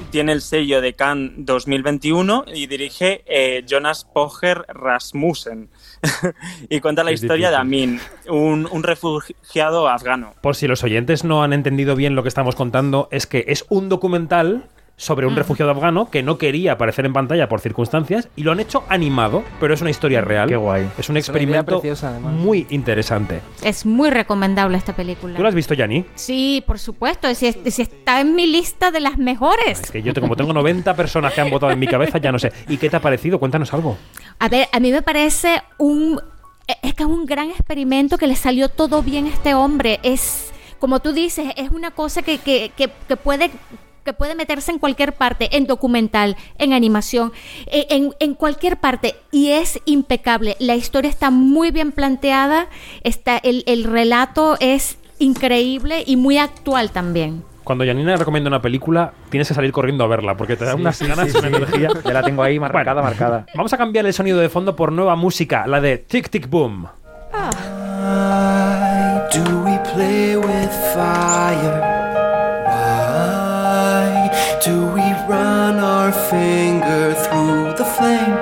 [0.10, 5.70] tiene el sello de Cannes 2021 y dirige eh, Jonas Poger Rasmussen.
[6.70, 7.58] y cuenta la Es historia de.
[7.58, 8.00] Amin,
[8.30, 10.34] un, un refugiado afgano.
[10.42, 13.66] Por si los oyentes no han entendido bien lo que estamos contando, es que es
[13.70, 14.70] un documental
[15.00, 18.60] sobre un refugiado afgano que no quería aparecer en pantalla por circunstancias y lo han
[18.60, 20.50] hecho animado, pero es una historia real.
[20.50, 20.90] Qué guay.
[20.98, 23.42] Es un Es experimento preciosa, muy interesante.
[23.64, 25.36] Es muy recomendable esta película.
[25.36, 26.04] ¿Tú lo has visto, Yani?
[26.16, 27.34] Sí, por supuesto.
[27.36, 29.82] Si, si está en mi lista de las mejores.
[29.82, 32.32] Es que yo, te- como tengo 90 personas que han votado en mi cabeza, ya
[32.32, 32.52] no sé.
[32.68, 33.38] ¿Y qué te ha parecido?
[33.40, 33.98] Cuéntanos algo.
[34.40, 36.20] A ver, a mí me parece un
[36.68, 40.00] e- es que es un gran experimento que le salió todo bien a este hombre.
[40.02, 43.52] Es, como tú dices, es una cosa que, que, que, que puede
[44.08, 47.34] que puede meterse en cualquier parte, en documental, en animación,
[47.66, 50.56] e- en, en cualquier parte, y es impecable.
[50.60, 52.68] La historia está muy bien planteada,
[53.04, 57.44] está, el, el relato es increíble y muy actual también.
[57.66, 60.80] Cuando Janina recomienda una película, tienes que salir corriendo a verla porque te da Sí,
[60.80, 61.56] unas ganas sí, una sí.
[61.56, 61.90] energía.
[62.06, 63.46] Ya la tengo ahí marcada, Bueno, marcada.
[63.56, 66.88] Vamos a cambiar el sonido de fondo por nueva música, la de Tic Tic Boom.
[70.96, 72.07] Why
[74.64, 74.88] do we play with fire?
[74.88, 78.36] Why do we run our finger through the flame?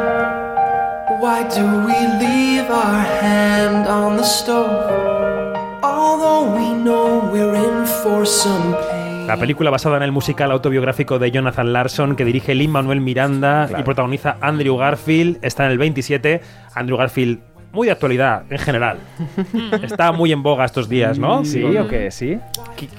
[1.19, 4.91] Why do we leave our hand on the stove?
[5.84, 9.28] Although we know we're in for some pain.
[9.28, 13.69] La película basada en el musical autobiográfico de Jonathan Larson que dirige Lin Manuel Miranda
[13.78, 15.39] y protagoniza Andrew Garfield.
[15.41, 16.41] Está en el 27.
[16.75, 17.39] Andrew Garfield,
[17.75, 18.97] muy de actualidad en general.
[19.83, 21.45] Está muy en boga estos días, ¿no?
[21.45, 22.39] Sí, o qué, sí.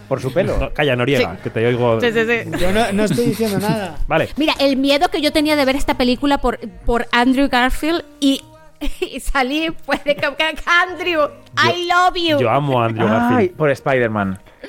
[0.09, 0.57] Por su pelo.
[0.59, 2.01] No, calla, Noriega, que te oigo.
[2.01, 2.51] Sí, sí, sí.
[2.61, 3.97] Yo no, no estoy diciendo nada.
[4.07, 4.29] Vale.
[4.37, 8.43] Mira, el miedo que yo tenía de ver esta película por, por Andrew Garfield y,
[9.01, 10.17] y salí pues de
[10.67, 12.39] Andrew, I love you.
[12.39, 13.39] Yo amo a Andrew Garfield.
[13.39, 14.39] Ay, por Spider-Man.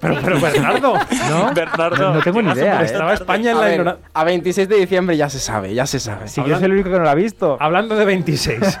[0.00, 0.94] Pero, pero Bernardo,
[1.28, 1.52] ¿No?
[1.54, 2.14] Bernardo.
[2.14, 2.82] No, tengo ni ¿qué idea.
[2.82, 2.84] ¿eh?
[2.84, 4.10] Estaba España en A, la ver, ignorancia.
[4.14, 6.28] a 26 de diciembre ya se sabe, ya se sabe.
[6.28, 7.56] Si yo soy el único que no la ha visto.
[7.58, 8.78] Hablando de 26.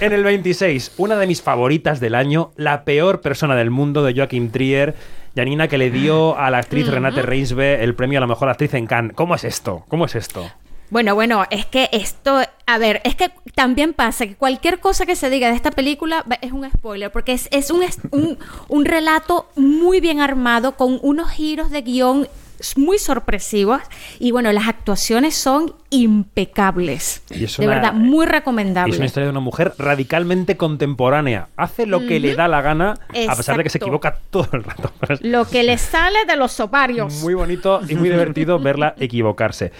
[0.00, 4.14] en el 26, una de mis favoritas del año, La peor persona del mundo de
[4.14, 4.94] Joaquim Trier.
[5.34, 8.74] Janina que le dio a la actriz Renate Reinsve el premio a la mejor actriz
[8.74, 9.12] en Cannes.
[9.14, 9.84] ¿Cómo es esto?
[9.88, 10.50] ¿Cómo es esto?
[10.90, 15.14] Bueno, bueno, es que esto, a ver, es que también pasa que cualquier cosa que
[15.16, 18.84] se diga de esta película es un spoiler, porque es, es un, es un, un
[18.84, 22.28] relato muy bien armado, con unos giros de guion
[22.76, 23.80] muy sorpresivos,
[24.18, 27.22] y bueno, las actuaciones son impecables.
[27.30, 28.96] Y es de verdad, muy Es recomendable.
[28.96, 31.48] una historia de una mujer radicalmente contemporánea.
[31.56, 32.98] Hace lo que le da la gana,
[33.28, 34.92] a pesar de que se equivoca todo el rato.
[35.20, 37.22] Lo que le sale de los ovarios.
[37.22, 39.72] Muy bonito y muy divertido verla equivocarse.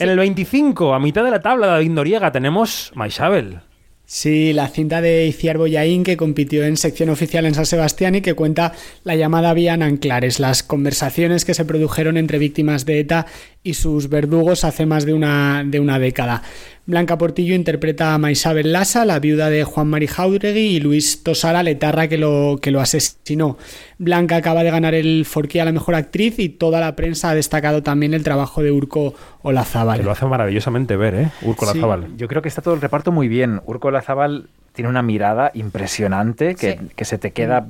[0.00, 3.62] En el 25, a mitad de la tabla, David Noriega, tenemos Maisabel.
[4.04, 8.22] Sí, la cinta de Iciar Boyaín que compitió en sección oficial en San Sebastián y
[8.22, 13.26] que cuenta la llamada Vía Anclares, las conversaciones que se produjeron entre víctimas de ETA
[13.62, 16.42] y sus verdugos hace más de una, de una década.
[16.86, 21.62] Blanca Portillo interpreta a Maisabel Lassa, la viuda de Juan Mari Jauregui, y Luis Tosara,
[21.62, 23.58] la etarra que lo, que lo asesinó.
[23.98, 27.34] Blanca acaba de ganar el Forqué a la mejor actriz y toda la prensa ha
[27.34, 29.98] destacado también el trabajo de Urco Olazábal.
[29.98, 31.30] Que lo hace maravillosamente ver, ¿eh?
[31.42, 32.16] Urco Sí, Lazábal.
[32.16, 33.60] Yo creo que está todo el reparto muy bien.
[33.66, 36.88] Urco Lazabal tiene una mirada impresionante que, Sí.
[36.94, 37.66] que se te queda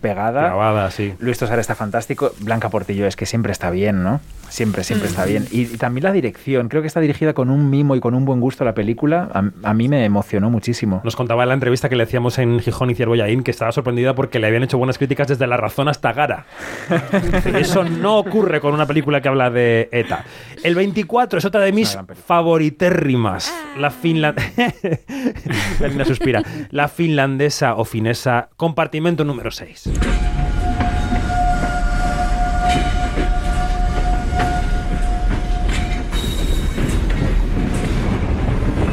[0.00, 0.42] pegada.
[0.44, 1.12] Grabada, sí.
[1.18, 2.30] Luis Tosar está fantástico.
[2.38, 4.20] Blanca Portillo es que siempre está bien, ¿no?
[4.48, 5.46] Siempre, siempre está bien.
[5.50, 6.68] Y, y también la dirección.
[6.68, 9.28] Creo que está dirigida con un mimo y con un buen gusto la película.
[9.34, 11.00] A, a mí me emocionó muchísimo.
[11.02, 14.14] Nos contaba en la entrevista que le hacíamos en Gijón y Cierboyaín que estaba sorprendida
[14.14, 16.44] porque le habían hecho buenas críticas desde La Razón hasta Gara.
[17.58, 20.24] Eso no ocurre con una película que habla de ETA.
[20.62, 23.52] El 24 es otra de mis favoritérrimas.
[23.78, 24.52] La finlandesa.
[25.80, 26.42] la niña suspira.
[26.70, 29.90] La finlandesa o finesa, compartimento número 6.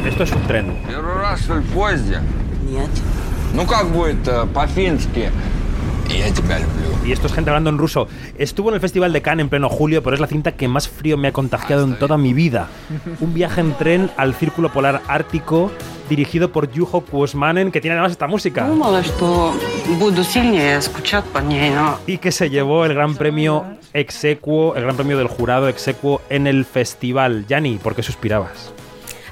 [0.05, 0.77] Esto es un tren.
[7.05, 8.07] Y esto es gente hablando en ruso.
[8.37, 10.87] Estuvo en el Festival de Cannes en pleno julio, pero es la cinta que más
[10.87, 12.67] frío me ha contagiado en toda mi vida.
[13.19, 15.71] Un viaje en tren al Círculo Polar Ártico,
[16.09, 18.65] dirigido por Juho Kuosmanen, que tiene además esta música.
[22.05, 26.47] Y que se llevó el gran premio execuo, el gran premio del jurado execuo en
[26.47, 27.45] el festival.
[27.47, 28.73] Yanni, ¿por qué suspirabas?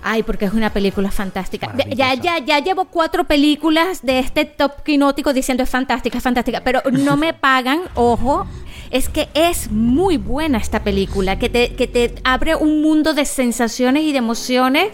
[0.04, 1.74] Ay, porque es una película fantástica.
[1.96, 6.62] Ya, ya, ya llevo cuatro películas de este top quinótico diciendo es fantástica, es fantástica,
[6.64, 8.48] pero no me pagan, ojo.
[8.90, 13.26] Es que es muy buena esta película, que te, que te abre un mundo de
[13.26, 14.92] sensaciones y de emociones,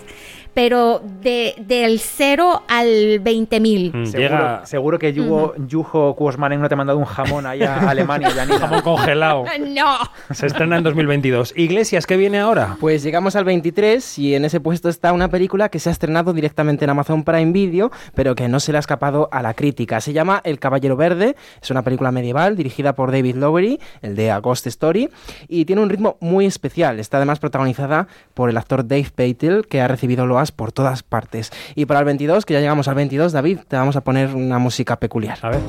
[0.53, 3.91] pero de, del 0 al 20 mil.
[3.93, 7.63] Mm, Seguro, Llega seguro que Yugo, Juho Kuosmanen no te ha mandado un jamón ahí
[7.63, 8.59] a Alemania, Janina.
[8.59, 9.45] jamón congelado.
[9.73, 9.97] No.
[10.31, 11.53] Se estrena en 2022.
[11.57, 12.77] Iglesias, ¿qué viene ahora?
[12.79, 16.33] Pues llegamos al 23 y en ese puesto está una película que se ha estrenado
[16.33, 20.01] directamente en Amazon Prime Video, pero que no se le ha escapado a la crítica.
[20.01, 24.31] Se llama El Caballero Verde, es una película medieval dirigida por David Lowery, el de
[24.31, 25.09] A Ghost Story,
[25.47, 26.99] y tiene un ritmo muy especial.
[26.99, 31.51] Está además protagonizada por el actor Dave Patel, que ha recibido por todas partes.
[31.75, 34.59] Y para el 22, que ya llegamos al 22, David, te vamos a poner una
[34.59, 35.37] música peculiar.
[35.41, 35.61] A ver.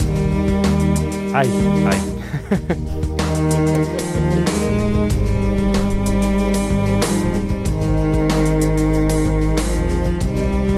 [1.34, 1.50] Ay,
[1.90, 3.04] ay.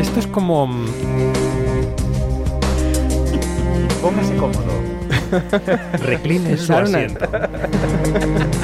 [0.01, 0.67] Esto es como.
[0.67, 0.87] mm,
[4.03, 4.73] Póngase cómodo.
[6.05, 7.27] Recline su asiento.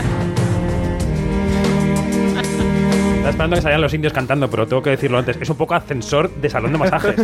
[3.32, 5.36] esperando que salieran los indios cantando, pero tengo que decirlo antes.
[5.40, 7.16] Es un poco ascensor de salón de masajes.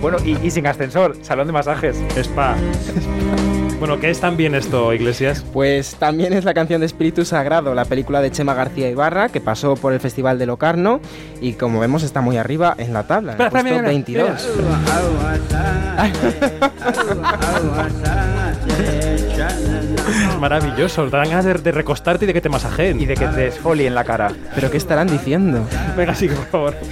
[0.00, 1.96] bueno, y, y sin ascensor, salón de masajes.
[2.16, 2.54] Spa.
[3.78, 5.44] Bueno, ¿qué es también esto, Iglesias?
[5.52, 9.40] Pues también es la canción de Espíritu Sagrado, la película de Chema García Ibarra, que
[9.40, 11.00] pasó por el Festival de Locarno
[11.40, 14.48] y como vemos está muy arriba en la tabla, en el puesto mira, mira, 22.
[20.44, 21.04] Maravilloso.
[21.04, 23.00] Te dan ganas de, de recostarte y de que te masajeen.
[23.00, 24.30] Y de que te esfolien la cara.
[24.54, 25.66] ¿Pero qué estarán diciendo?
[25.96, 26.74] Venga, sí, por favor.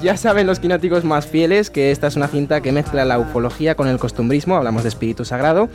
[0.00, 3.74] Ya saben los quinóticos más fieles que esta es una cinta que mezcla la ufología
[3.74, 5.68] con el costumbrismo, hablamos de espíritu sagrado,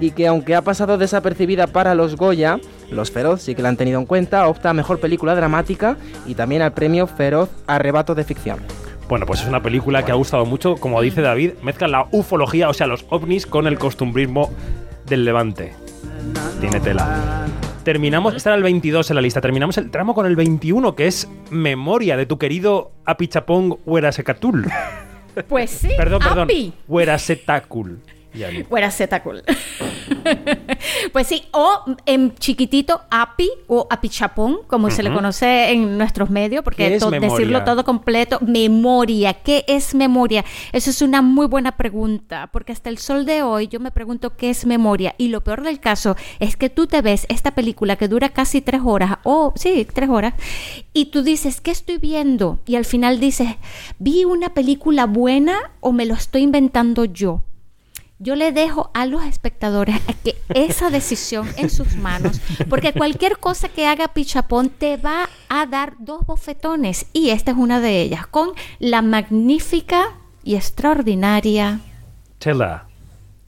[0.00, 2.58] y que aunque ha pasado desapercibida para los Goya,
[2.90, 6.34] los Feroz sí que la han tenido en cuenta, opta a Mejor Película Dramática y
[6.34, 8.58] también al premio Feroz Arrebato de Ficción.
[9.06, 10.76] Bueno, pues es una película que ha gustado mucho.
[10.76, 14.50] Como dice David, mezcla la ufología, o sea, los ovnis, con el costumbrismo
[15.06, 15.74] del levante.
[16.60, 17.46] Tiene tela.
[17.84, 21.28] Terminamos, era el 22 en la lista, terminamos el tramo con el 21, que es
[21.50, 24.66] Memoria de tu querido Apichapong Huerasecatul.
[25.48, 26.40] Pues sí, Perdón, perdón.
[26.40, 26.72] Api.
[26.88, 28.00] Huerasetacul.
[28.34, 28.64] Yani.
[28.64, 29.42] Fuera Z cool.
[31.12, 36.60] pues sí, o en chiquitito API o apichapón, como se le conoce en nuestros medios,
[36.60, 37.30] ¿Qué porque to- memoria?
[37.30, 40.44] decirlo todo completo, memoria, ¿qué es memoria?
[40.72, 44.36] Eso es una muy buena pregunta, porque hasta el sol de hoy yo me pregunto
[44.36, 47.96] qué es memoria y lo peor del caso es que tú te ves esta película
[47.96, 50.34] que dura casi tres horas, o sí, tres horas,
[50.92, 52.58] y tú dices, ¿qué estoy viendo?
[52.66, 53.48] Y al final dices,
[53.98, 57.42] ¿vi una película buena o me lo estoy inventando yo?
[58.18, 63.38] Yo le dejo a los espectadores a que esa decisión en sus manos, porque cualquier
[63.38, 68.00] cosa que haga Pichapón te va a dar dos bofetones y esta es una de
[68.00, 71.80] ellas, con la magnífica y extraordinaria
[72.40, 72.86] Chela.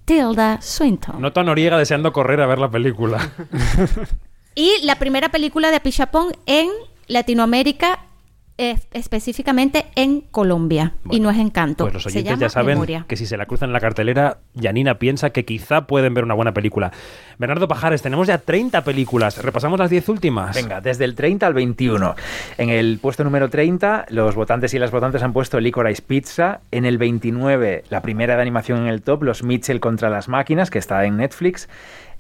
[0.05, 1.21] Tilda Swinton.
[1.21, 3.31] Nota Noriega deseando correr a ver la película.
[4.55, 6.69] Y la primera película de Pichapón en
[7.07, 8.01] Latinoamérica,
[8.93, 11.85] específicamente en Colombia, y no es Encanto.
[11.85, 13.05] Pues los Se oyentes llama ya saben Memoria.
[13.09, 16.35] que si se la cruzan en la cartelera, Janina piensa que quizá pueden ver una
[16.35, 16.93] buena película.
[17.39, 19.43] Bernardo Pajares, tenemos ya 30 películas.
[19.43, 20.55] ¿Repasamos las 10 últimas?
[20.55, 22.15] Venga, desde el 30 al 21.
[22.59, 26.61] En el puesto número 30, los votantes y las votantes han puesto Licorice Pizza.
[26.71, 30.71] En el 29, la primera de animación en el top, Los Mitchell contra las máquinas,
[30.71, 31.69] que está en Netflix.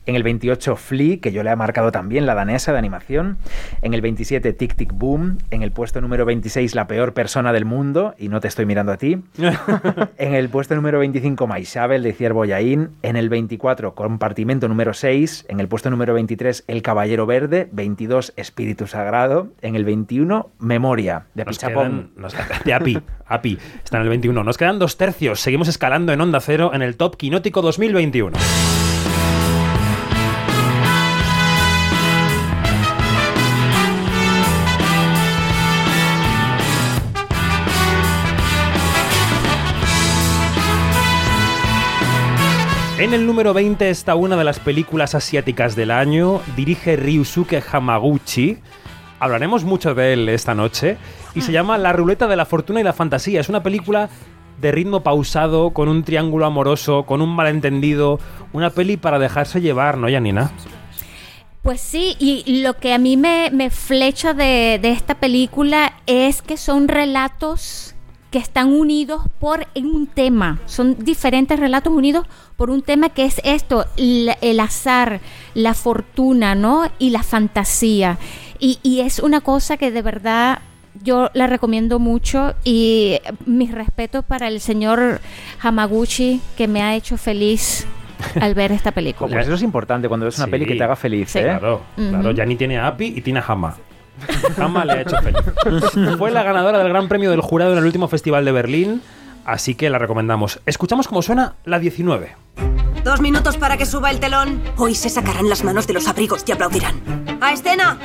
[0.07, 3.37] En el 28, Flea, que yo le he marcado también, la danesa de animación.
[3.83, 5.39] En el 27, Tic Tic Boom.
[5.51, 8.93] En el puesto número 26, La peor persona del mundo, y no te estoy mirando
[8.93, 9.23] a ti.
[10.19, 12.91] en el puesto número 25, Maisabel, de Ciervo Yaín.
[13.03, 15.47] En el 24, Compartimento número 6.
[15.49, 17.69] En el puesto número 23, El Caballero Verde.
[17.71, 19.49] 22, Espíritu Sagrado.
[19.61, 21.85] En el 21, Memoria, de Nos Pichapón.
[21.85, 22.35] quedan, nos-
[22.65, 24.43] de API, API, está en el 21.
[24.45, 25.41] Nos quedan dos tercios.
[25.41, 28.37] Seguimos escalando en Onda Cero en el Top Quinótico 2021.
[43.01, 46.43] En el número 20 está una de las películas asiáticas del año.
[46.55, 48.59] Dirige Ryusuke Hamaguchi.
[49.19, 50.99] Hablaremos mucho de él esta noche.
[51.35, 53.41] Y se llama La ruleta de la fortuna y la fantasía.
[53.41, 54.11] Es una película
[54.61, 58.21] de ritmo pausado, con un triángulo amoroso, con un malentendido.
[58.53, 60.51] Una peli para dejarse llevar, ¿no, Janina?
[61.63, 66.43] Pues sí, y lo que a mí me, me flecha de, de esta película es
[66.43, 67.90] que son relatos
[68.31, 70.59] que están unidos por un tema.
[70.67, 75.21] Son diferentes relatos unidos por un tema que es esto, el azar,
[75.55, 76.89] la fortuna, ¿no?
[76.99, 78.19] Y la fantasía.
[78.59, 80.61] Y, y es una cosa que de verdad
[81.03, 85.21] yo la recomiendo mucho y mis respetos para el señor
[85.63, 87.87] Hamaguchi que me ha hecho feliz
[88.41, 89.33] al ver esta película.
[89.33, 90.51] Pues eso es importante cuando ves una Sí.
[90.51, 91.43] peli que te haga feliz, ¿eh?
[91.43, 92.29] Claro, claro.
[92.29, 92.37] Ujú.
[92.37, 93.77] Yani tiene a Api y tiene a Hama.
[94.85, 96.17] Le ha hecho feliz.
[96.19, 99.03] Fue la ganadora del Gran Premio del Jurado en el último Festival de Berlín,
[99.45, 100.61] así que la recomendamos.
[100.67, 102.37] Escuchamos cómo suena la 19.
[103.05, 104.63] Dos minutos para que suba el telón.
[104.77, 107.01] Hoy se sacarán las manos de los abrigos y aplaudirán.
[107.41, 107.99] ¡A escena!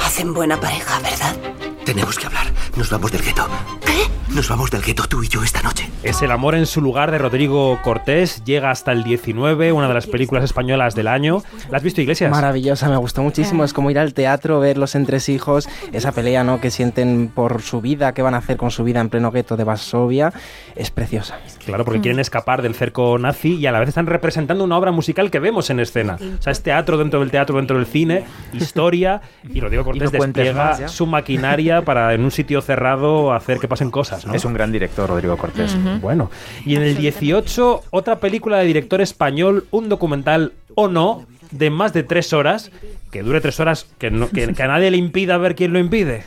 [0.00, 1.36] Hacen buena pareja, ¿verdad?
[1.84, 2.46] Tenemos que hablar.
[2.76, 3.46] Nos vamos del gueto.
[3.84, 4.06] ¿Qué?
[4.34, 5.90] Nos vamos del gueto tú y yo esta noche.
[6.02, 9.94] Es El amor en su lugar de Rodrigo Cortés, llega hasta el 19, una de
[9.94, 11.42] las películas españolas del año.
[11.70, 12.30] ¿La has visto, Iglesias?
[12.30, 13.62] Maravillosa, me gustó muchísimo.
[13.62, 16.62] Es como ir al teatro, ver los entresijos, esa pelea ¿no?
[16.62, 19.58] que sienten por su vida, qué van a hacer con su vida en pleno gueto
[19.58, 20.32] de Varsovia.
[20.76, 21.38] Es preciosa.
[21.66, 24.92] Claro, porque quieren escapar del cerco nazi y a la vez están representando una obra
[24.92, 26.16] musical que vemos en escena.
[26.38, 28.24] O sea, es teatro dentro del teatro, dentro del cine,
[28.54, 33.34] historia, y Rodrigo Cortés no cuentes despliega más, su maquinaria para en un sitio cerrado
[33.34, 34.21] hacer que pasen cosas.
[34.22, 34.34] Cosas, ¿no?
[34.36, 35.76] Es un gran director, Rodrigo Cortés.
[36.00, 36.30] Bueno,
[36.64, 41.92] y en el 18, otra película de director español, un documental o no, de más
[41.92, 42.70] de tres horas,
[43.10, 45.78] que dure tres horas, que, no- que- que a nadie le impida ver quién lo
[45.78, 46.24] impide.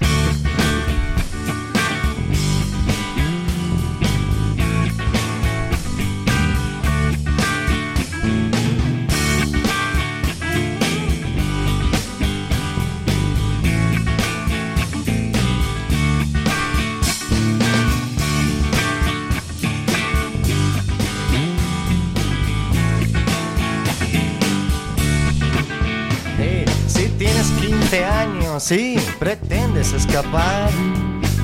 [28.72, 30.72] Y pretendes escapar,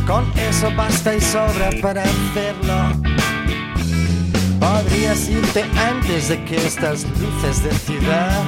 [0.08, 3.02] con eso basta y sobra para hacerlo.
[4.60, 8.42] Podrías irte antes de que estas luces de ciudad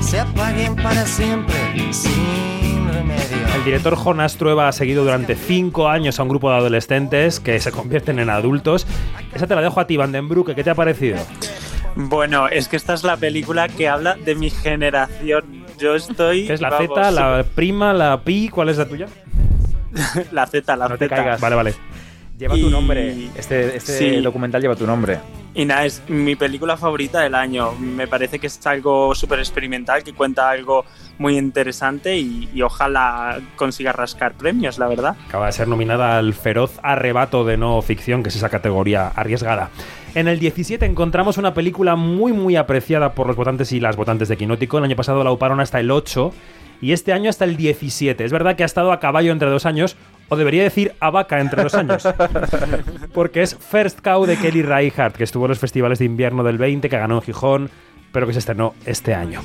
[0.00, 1.56] se apaguen para siempre,
[1.92, 3.54] sin remedio.
[3.56, 7.58] El director Jonas Trueba ha seguido durante cinco años a un grupo de adolescentes que
[7.58, 8.86] se convierten en adultos.
[9.34, 10.54] Esa te la dejo a ti, Van den Broek.
[10.54, 11.18] ¿Qué te ha parecido?
[11.96, 15.63] Bueno, es que esta es la película que habla de mi generación.
[15.84, 16.46] Yo estoy.
[16.46, 18.48] ¿Qué es la vamos, Z, la prima, la pi?
[18.48, 19.06] ¿Cuál es la tuya?
[20.32, 21.38] la Z, la No te caigas.
[21.38, 21.74] Vale, vale.
[22.38, 23.14] Lleva tu nombre.
[23.36, 24.20] Este, este Sí.
[24.22, 25.18] documental lleva tu nombre.
[25.54, 27.72] Y nada, es mi película favorita del año.
[27.78, 30.84] Me parece que es algo súper experimental, que cuenta algo
[31.18, 35.16] muy interesante y, y ojalá consiga rascar premios, la verdad.
[35.28, 39.70] Acaba de ser nominada al feroz arrebato de no ficción, que es esa categoría arriesgada.
[40.14, 44.28] En el 17 encontramos una película muy muy apreciada por los votantes y las votantes
[44.28, 44.78] de Quinótico.
[44.78, 46.32] El año pasado la uparon hasta el 8
[46.80, 48.24] y este año hasta el 17.
[48.24, 49.96] Es verdad que ha estado a caballo entre dos años,
[50.34, 52.06] o debería decir a vaca entre dos años.
[53.14, 56.58] Porque es First Cow de Kelly Reichardt, que estuvo en los festivales de invierno del
[56.58, 57.70] 20, que ganó en Gijón,
[58.12, 59.40] pero que se estrenó este año.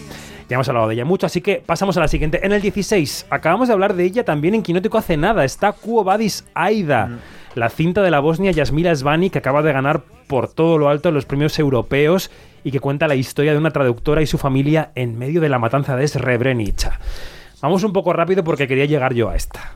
[0.50, 2.44] Ya hemos hablado de ella mucho, así que pasamos a la siguiente.
[2.44, 5.46] En el 16, acabamos de hablar de ella también en Quinótico hace nada.
[5.46, 7.20] Está Quo Vadis Aida,
[7.54, 11.12] la cinta de la Bosnia Yasmila Svani, que acaba de ganar por todo lo alto
[11.12, 12.32] los premios europeos
[12.64, 15.60] y que cuenta la historia de una traductora y su familia en medio de la
[15.60, 17.00] matanza de Srebrenica.
[17.62, 19.76] Vamos un poco rápido porque quería llegar yo a esta.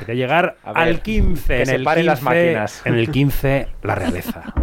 [0.00, 1.46] Quería llegar ver, al 15.
[1.46, 2.82] que en se el paren las 15, máquinas.
[2.84, 4.54] En el 15, la realeza.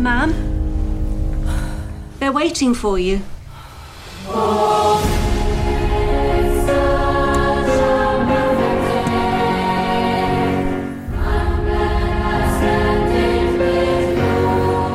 [0.00, 0.32] Ma'am?
[2.18, 3.20] They're waiting for you.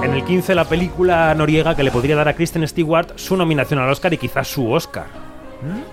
[0.04, 3.80] En el 15, la película noriega que le podría dar a Kristen Stewart su nominación
[3.80, 5.21] al Oscar y quizás su Oscar.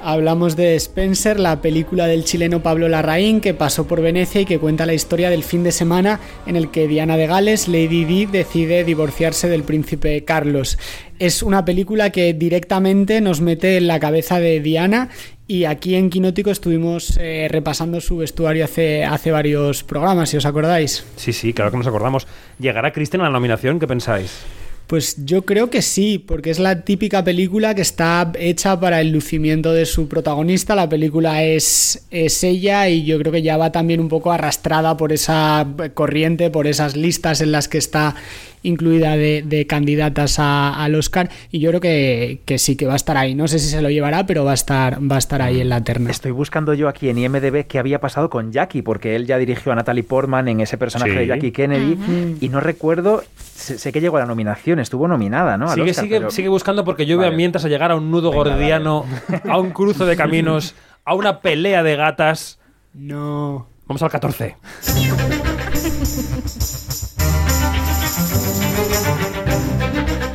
[0.02, 4.58] Hablamos de Spencer, la película del chileno Pablo Larraín que pasó por Venecia y que
[4.58, 8.26] cuenta la historia del fin de semana en el que Diana de Gales, Lady Di,
[8.26, 10.78] decide divorciarse del príncipe Carlos.
[11.18, 15.10] Es una película que directamente nos mete en la cabeza de Diana
[15.46, 20.44] y aquí en Quinótico estuvimos eh, repasando su vestuario hace, hace varios programas, si os
[20.44, 21.04] acordáis.
[21.16, 22.26] Sí, sí, claro que nos acordamos.
[22.58, 23.78] ¿Llegará Kristen a la nominación?
[23.78, 24.44] ¿Qué pensáis?
[24.88, 29.10] Pues yo creo que sí, porque es la típica película que está hecha para el
[29.10, 30.74] lucimiento de su protagonista.
[30.74, 34.96] La película es, es ella y yo creo que ya va también un poco arrastrada
[34.96, 38.16] por esa corriente, por esas listas en las que está
[38.62, 41.30] incluida de, de candidatas a- al Oscar.
[41.50, 43.34] Y yo creo que, que sí, que va a estar ahí.
[43.34, 45.68] No sé si se lo llevará, pero va a estar, va a estar ahí en
[45.68, 46.10] la terna.
[46.10, 49.72] Estoy buscando yo aquí en IMDB qué había pasado con Jackie, porque él ya dirigió
[49.72, 51.18] a Natalie Portman en ese personaje Sí.
[51.18, 53.22] de Jackie Kennedy y no recuerdo,
[53.54, 55.68] sé, sé que llegó a la nominación, estuvo nominada, ¿no?
[55.70, 57.36] Al sigue, Oscar, sigue, pero- sigue buscando porque yo veo Vale.
[57.36, 59.04] mientras a llegar a un nudo Venga, gordiano,
[59.48, 62.58] a un cruce de caminos, a una pelea de gatas.
[62.94, 63.68] No.
[63.86, 64.56] Vamos al 14.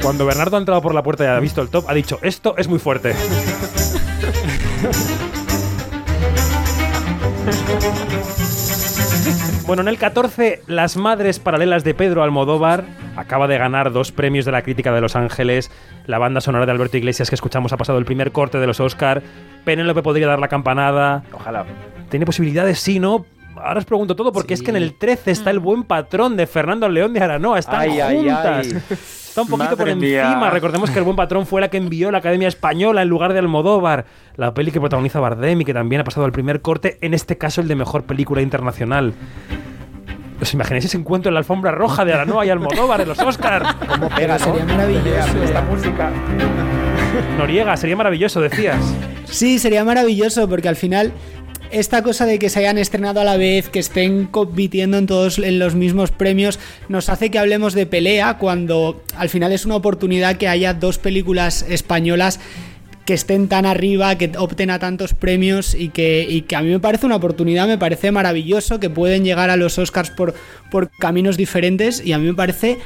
[0.03, 2.55] Cuando Bernardo ha entrado por la puerta y ha visto el top, ha dicho, esto
[2.57, 3.15] es muy fuerte.
[9.65, 12.83] Bueno, en el 14, Las Madres Paralelas de Pedro Almodóvar
[13.15, 15.71] acaba de ganar dos premios de la crítica de Los Ángeles.
[16.05, 18.81] La banda sonora de Alberto Iglesias que escuchamos ha pasado el primer corte de los
[18.81, 19.23] Oscar.
[19.63, 21.23] Penélope podría dar la campanada.
[21.31, 21.65] Ojalá.
[22.09, 22.79] ¿Tiene posibilidades?
[22.79, 23.25] Sí, ¿no?
[23.55, 26.45] Ahora os pregunto todo porque es que en el 13 está el buen patrón de
[26.45, 27.57] Fernando León de Aranoa.
[27.59, 28.67] Están Ay, ay, juntas.
[28.67, 28.97] ay.
[29.33, 30.27] Está un poquito por Madre mía.
[30.27, 30.51] encima.
[30.51, 33.39] Recordemos que el buen patrón fue la que envió la Academia Española en lugar de
[33.39, 34.05] Almodóvar.
[34.35, 36.99] La peli que protagoniza Bardem y que también ha pasado el primer corte.
[37.01, 39.15] En este caso, el de mejor película internacional.
[40.39, 43.73] ¿Os imagináis ese encuentro en la alfombra roja de Aranoa y Almodóvar en los Oscars?
[43.87, 44.45] ¿Cómo pega, no?
[44.45, 45.43] sería maravilloso.
[45.43, 46.11] Esta música.
[47.35, 48.77] Noriega, sería maravilloso, decías.
[49.25, 51.11] Sí, sería maravilloso porque al final
[51.73, 55.39] esta cosa de que se hayan estrenado a la vez, que estén compitiendo en todos
[55.39, 59.75] en los mismos premios, nos hace que hablemos de pelea cuando al final es una
[59.75, 62.39] oportunidad que haya dos películas españolas
[63.05, 66.69] que estén tan arriba, que opten a tantos premios y que, y que a mí
[66.69, 70.35] me parece una oportunidad, me parece maravilloso que pueden llegar a los Oscars por,
[70.71, 72.77] por caminos diferentes y a mí me parece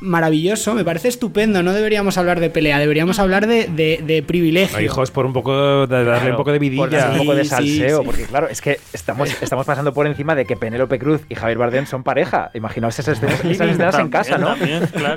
[0.00, 1.62] maravilloso, me parece estupendo.
[1.62, 4.76] No deberíamos hablar de pelea, deberíamos hablar de, de- de privilegio.
[4.78, 6.88] No, hijos, por un poco de darle Claro, un poco de por vidilla.
[6.98, 8.04] darle un poco de Sí, salseo, sí.
[8.06, 11.58] porque claro, es que estamos, estamos pasando por encima de que Penélope Cruz y Javier
[11.58, 12.50] Bardem son pareja.
[12.54, 14.54] Imaginaos esas escenas, esas escenas en casa, ¿no?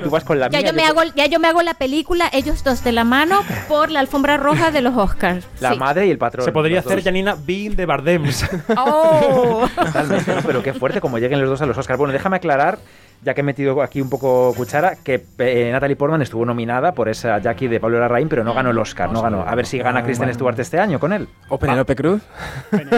[0.02, 1.74] Tú vas con la Ya mía, yo, me yo- hago, ya yo me hago la
[1.74, 5.46] película, ellos dos de la mano, por la alfombra roja de los Oscars.
[5.60, 5.78] la Sí.
[5.78, 6.44] madre y el patrón.
[6.44, 7.04] Se podría hacer, dos.
[7.04, 8.44] Janina, Bill de Bardems.
[8.76, 9.66] Oh.
[9.74, 10.42] Totalmente, ¿no?
[10.42, 11.98] Pero qué fuerte como lleguen los dos a los Oscars.
[11.98, 12.78] Bueno, déjame aclarar,
[13.24, 17.08] ya que he metido aquí un poco cuchara, que eh, Natalie Portman estuvo nominada por
[17.08, 19.42] esa Jackie de Pablo Larraín, pero no ganó el Oscar, no ganó.
[19.42, 21.28] A ver si gana Kristen Stewart este año con él.
[21.48, 22.22] ¿O Penélope Cruz?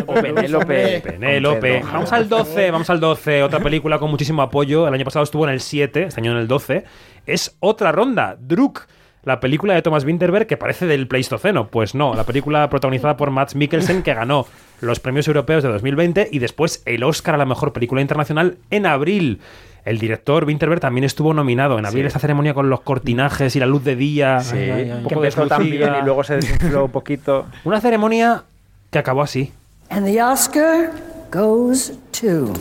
[0.07, 1.01] O Penélope.
[1.01, 1.83] Penélope.
[1.93, 3.43] Vamos al 12, vamos al 12.
[3.43, 4.89] Otra película con muchísimo apoyo.
[4.89, 6.85] El año pasado estuvo en el 7, este año en el 12.
[7.27, 8.87] Es otra ronda, Druk.
[9.22, 11.68] La película de Thomas Winterberg que parece del Pleistoceno.
[11.68, 14.47] Pues no, la película protagonizada por Matt Mikkelsen que ganó
[14.81, 18.87] los premios europeos de 2020 y después el Oscar a la mejor película internacional en
[18.87, 19.41] abril.
[19.87, 22.07] El director Winterberg también estuvo nominado en abril Sí.
[22.09, 24.41] esta ceremonia con los cortinajes y la luz de día.
[24.41, 27.47] Sí, un que poco empezó tan bien y luego se desinfló un poquito.
[27.64, 28.43] Una ceremonia
[28.91, 29.53] que acabó así.
[29.89, 30.91] And the Oscar
[31.30, 32.53] goes to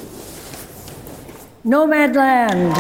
[1.63, 2.76] Nomadland.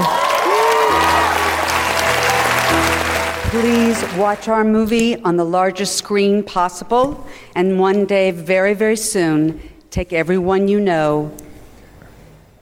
[3.49, 7.17] Please watch our movie on the largest screen possible,
[7.55, 11.31] and one day, very, very soon, take everyone you know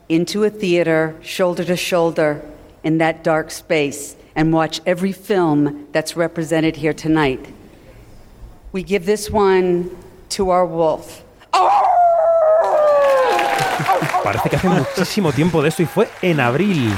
[0.09, 2.43] into a theater, shoulder to shoulder,
[2.83, 7.45] in that dark space, and watch every film that's represented here tonight.
[8.71, 9.95] We give this one
[10.29, 11.23] to our wolf.
[14.23, 16.91] Parece que hace muchísimo tiempo de esto y fue en abril.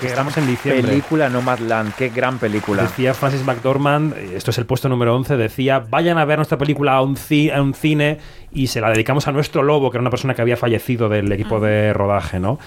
[0.00, 0.82] Que estamos en diciembre.
[0.88, 2.82] Película Nomadland, qué gran película.
[2.82, 6.92] Decía Francis McDormand, esto es el puesto número 11, decía, vayan a ver nuestra película
[6.96, 8.18] a un, ci- a un cine
[8.52, 11.30] y se la dedicamos a nuestro lobo, que era una persona que había fallecido del
[11.32, 12.58] equipo de rodaje, ¿no?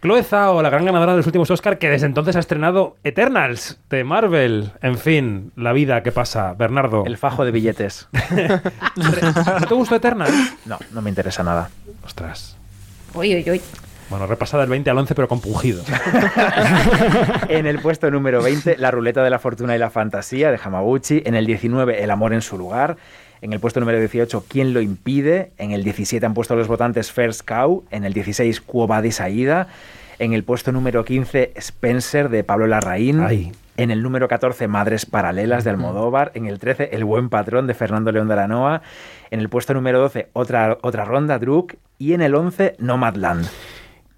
[0.00, 3.78] Chloe Zhao, la gran ganadora de los últimos Oscar, que desde entonces ha estrenado Eternals
[3.90, 4.70] de Marvel.
[4.82, 6.52] En fin, la vida que pasa.
[6.54, 7.04] Bernardo.
[7.06, 8.08] El fajo de billetes.
[8.96, 10.32] ¿No te gustó Eternals?
[10.64, 11.70] No, no me interesa nada.
[12.04, 12.56] Ostras.
[13.16, 13.60] Uy, uy, uy.
[14.08, 15.82] Bueno, repasada del 20 al 11, pero compungido.
[17.48, 21.22] En el puesto número 20, La ruleta de la fortuna y la fantasía de Hamaguchi.
[21.24, 22.96] En el 19, El amor en su lugar.
[23.40, 25.52] En el puesto número 18, ¿Quién lo impide?
[25.58, 27.84] En el 17 han puesto los votantes First Cow.
[27.90, 29.68] En el 16, Quo Vadis Aida.
[30.18, 33.20] En el puesto número 15, Spencer de Pablo Larraín.
[33.20, 33.52] Ay.
[33.76, 36.32] En el número 14, Madres Paralelas de Almodóvar.
[36.34, 38.82] En el 13, El Buen Patrón de Fernando León de Aranoa.
[39.30, 41.74] En el puesto número 12, otra, otra ronda, Druk.
[41.98, 43.46] Y en el 11, Nomadland.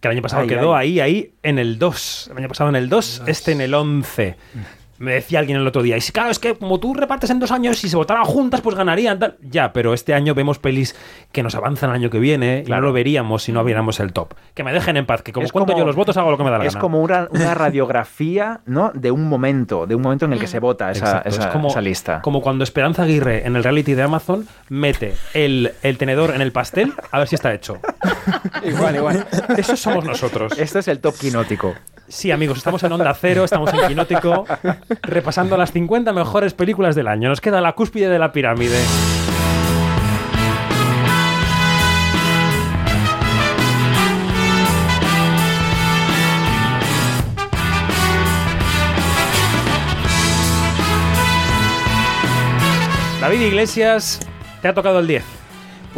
[0.01, 1.01] Que el año pasado Ay, quedó ay.
[1.01, 2.29] ahí, ahí, en el 2.
[2.33, 4.37] El año pasado en el 2, este en el 11.
[4.99, 7.39] Me decía alguien el otro día, y si, claro, es que como tú repartes en
[7.39, 9.19] dos años, si se votaran juntas, pues ganarían.
[9.19, 9.37] Tal.
[9.43, 10.97] Ya, pero este año vemos pelis
[11.33, 12.83] que nos avanzan el año que viene y Claro.
[12.83, 14.35] no lo veríamos si no viéramos el top.
[14.55, 16.37] Que me dejen en paz, que como Es cuento como- yo los votos, hago lo
[16.39, 16.81] que me da la Es gana.
[16.81, 18.91] como una, una radiografía ¿no?
[18.95, 21.47] de un momento, de un momento en el que se vota esa, Exacto, esa- es
[21.53, 22.21] como, esa lista.
[22.23, 26.53] Como cuando Esperanza Aguirre en el reality de Amazon mete el, el tenedor en el
[26.53, 27.79] pastel a ver si está hecho.
[28.65, 29.27] Igual, igual.
[29.57, 30.59] Eso somos nosotros.
[30.59, 31.75] Esto es el top quinótico.
[32.09, 34.47] Sí, amigos, estamos en Onda Cero, estamos en Quinótico,
[35.03, 37.29] repasando las 50 mejores películas del año.
[37.29, 38.79] Nos queda la cúspide de la pirámide.
[53.21, 54.21] David Iglesias,
[54.63, 55.25] te ha tocado el 10.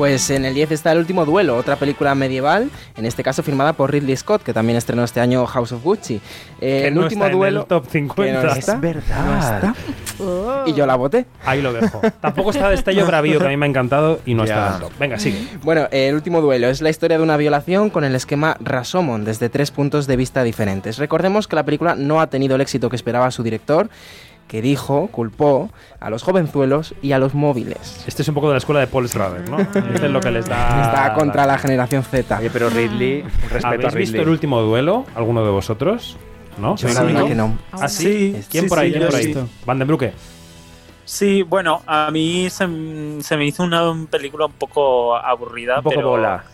[0.01, 3.75] Pues en el 10 está El último duelo, otra película medieval, en este caso firmada
[3.75, 6.15] por Ridley Scott, que también estrenó este año House of Gucci.
[6.15, 6.21] Eh,
[6.59, 8.25] Que el no último está en duelo el top 50.
[8.25, 9.27] que no Es verdad.
[9.27, 10.65] no está.
[10.65, 11.27] Y yo la voté.
[11.45, 12.01] Ahí lo dejo.
[12.23, 14.81] Tampoco está Destello Bravío, que a mí me ha encantado y no está en el
[14.81, 14.93] top.
[14.99, 15.47] Venga, sigue.
[15.63, 19.27] Bueno, eh, el último duelo es la historia de una violación con el esquema Rasomon
[19.27, 20.97] desde tres puntos de vista diferentes.
[20.97, 23.91] Recordemos que la película no ha tenido el éxito que esperaba su director,
[24.51, 25.71] que dijo, culpó
[26.01, 28.03] a los jovenzuelos y a los móviles.
[28.09, 29.61] Este es un poco de la escuela de Paul Schrader, ¿no?
[29.61, 30.83] Este es lo que les da...
[30.87, 32.37] Está contra la generación Z.
[32.37, 34.01] Oye, pero Ridley, respeto a ¿Habéis Ridley.
[34.07, 35.07] visto el último duelo?
[35.15, 36.17] ¿Alguno de vosotros?
[36.59, 36.73] ¿No?
[36.75, 37.29] Yo ¿Sois la verdad amigos?
[37.31, 37.59] que no.
[37.71, 38.35] ¿Ah, sí?
[38.43, 38.89] Sí, ¿Quién sí, por ahí?
[38.93, 39.49] sí, ¿Quién por ahí?
[39.67, 40.13] Van den Brucke.
[41.05, 45.77] Sí, bueno, a mí se me hizo una película un poco aburrida.
[45.79, 46.45] Un poco pero- bola.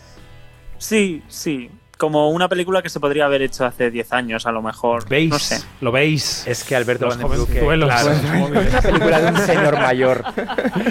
[0.77, 1.71] Sí, sí.
[1.97, 5.09] Como una película que se podría haber hecho hace 10 años, a lo mejor.
[5.09, 5.31] ¿Veis?
[5.31, 5.61] No sé.
[5.81, 6.47] ¿Lo veis?
[6.47, 7.89] Es que Alberto Los Van den Broek, jovenzuelos.
[7.89, 10.25] claro, es una película de un señor mayor.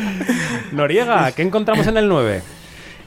[0.72, 2.42] Noriega, ¿qué encontramos en el 9?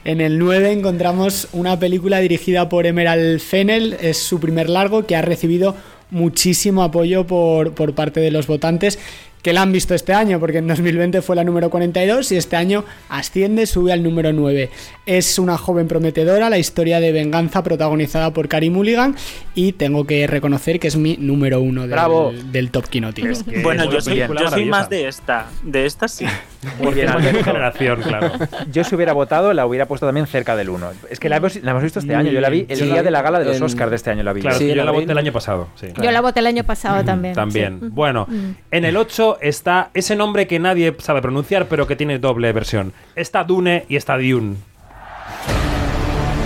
[0.05, 5.17] En el 9 encontramos una película dirigida por Emerald Fennel, es su primer largo que
[5.17, 5.75] ha recibido
[6.09, 8.97] muchísimo apoyo por, por parte de los votantes.
[9.41, 12.55] Que la han visto este año, porque en 2020 fue la número 42 y este
[12.57, 14.69] año asciende, sube al número 9.
[15.05, 19.15] Es una joven prometedora, la historia de venganza protagonizada por Carey Mulligan
[19.55, 22.33] y tengo que reconocer que es mi número uno del, Bravo.
[22.51, 23.63] del Top Kinotic.
[23.63, 25.47] Bueno, yo soy, yo soy más de esta.
[25.63, 26.25] De esta sí.
[26.81, 27.07] Muy bien,
[27.43, 28.33] generación, claro.
[28.73, 30.91] Yo si hubiera votado la hubiera puesto también cerca del 1.
[31.09, 32.31] Es que la hemos, la hemos visto este año.
[32.33, 33.95] Yo la vi el Yo día vi de la gala de los en- Oscars de
[33.95, 34.23] este año.
[34.23, 34.41] La vi.
[34.41, 35.69] Claro, Sí, yo la voté el año pasado.
[35.79, 35.87] Sí.
[36.01, 37.33] Yo la voté el año pasado también.
[37.33, 37.79] También.
[37.79, 37.87] sí.
[37.89, 38.51] Bueno, Mm.
[38.71, 42.93] en el 8 está ese nombre que nadie sabe pronunciar, pero que tiene doble versión.
[43.15, 44.55] Está Dune y está Dune.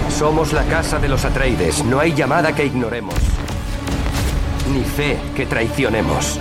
[0.09, 1.83] Somos la casa de los Atreides.
[1.83, 3.15] No hay llamada que ignoremos.
[4.73, 6.39] Ni fe que traicionemos.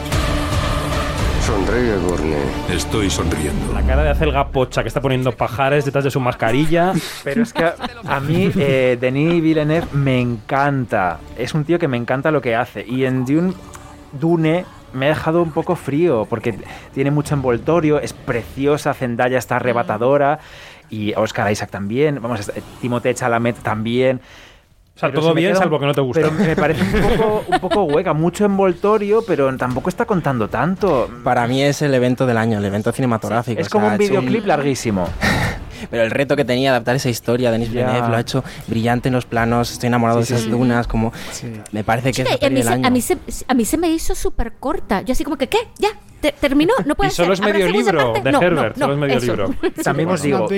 [1.46, 2.36] Sonríe, Gurney.
[2.70, 3.72] Estoy sonriendo.
[3.72, 6.92] La cara de acelga pocha que está poniendo pajares detrás de su mascarilla.
[7.24, 7.74] Pero es que a,
[8.06, 11.18] a mí eh, Denis Villeneuve me encanta.
[11.36, 12.84] Es un tío que me encanta lo que hace.
[12.86, 13.54] Y en Dune,
[14.12, 16.54] Dune me ha dejado un poco frío porque
[16.94, 20.38] tiene mucho envoltorio, es preciosa, Zendaya está arrebatadora
[20.90, 24.20] y Oscar Isaac también, vamos, eh, Timothée Chalamet también.
[24.94, 26.20] O sea, Pero todo se bien, un- salvo que no te gusta.
[26.20, 31.08] Pero me parece un poco, un poco hueca, mucho envoltorio, pero tampoco está contando tanto.
[31.24, 33.58] Para mí es el evento del año, el evento cinematográfico.
[33.58, 35.08] Es o sea, como un videoclip larguísimo.
[35.90, 37.68] Pero el reto que tenía adaptar esa historia, Denis.
[37.70, 40.50] Villeneuve lo ha hecho brillante en los planos, estoy enamorado Sí, de esas sí.
[40.50, 41.12] dunas, como
[41.72, 42.86] me parece que es a, mí se, año.
[42.86, 43.18] a, mí se,
[43.48, 45.02] a mí se me hizo súper corta.
[45.02, 45.58] Yo así como que, ¿qué?
[45.78, 45.88] ¿Ya?
[46.20, 46.72] ¿Te- ¿Terminó?
[46.86, 47.48] No puede Y solo es ser.
[47.48, 49.26] ¿Habrá medio libro de No, Herbert, no, solo es medio eso.
[49.26, 49.54] libro.
[49.82, 50.48] También os digo,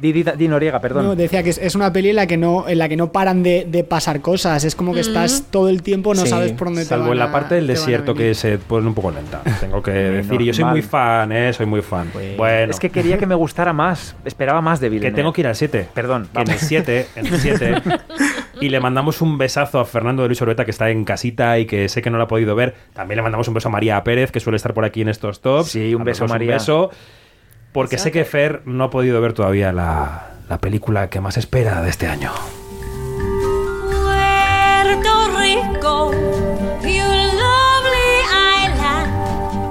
[0.00, 1.04] Di, di- di Noriega, perdón.
[1.04, 3.12] No, decía que es, es una peli en la que no, en la que no
[3.12, 4.64] paran de, de pasar cosas.
[4.64, 7.12] Es como que estás todo el tiempo, no Sí, sabes por dónde te Salvo van
[7.12, 9.82] en la a- parte del te a desierto que se pone un poco lenta, tengo
[9.82, 10.40] que decir.
[10.40, 11.52] Y yo soy muy fan, ¿eh?
[11.52, 12.10] Soy muy fan.
[12.36, 14.16] bueno, Es que quería que me gustara más.
[14.24, 15.16] Esperaba más de que Villeneuve.
[15.16, 15.88] tengo que ir al 7.
[15.94, 16.28] Perdón.
[16.34, 17.74] Que en el 7, en el 7.
[18.60, 21.66] y le mandamos un besazo a Fernando de Luis Orbeta, que está en casita y
[21.66, 22.74] que sé que no lo ha podido ver.
[22.94, 25.40] También le mandamos un beso a María Pérez, que suele estar por aquí en estos
[25.40, 25.68] tops.
[25.70, 26.52] Sí, un beso, Mandamos María.
[26.52, 26.90] Un beso.
[27.72, 31.80] Porque sé que Fer no ha podido ver todavía la, la película que más espera
[31.82, 32.32] de este año.
[33.90, 36.10] Puerto Rico,
[36.82, 37.06] you
[37.38, 39.10] lovely island,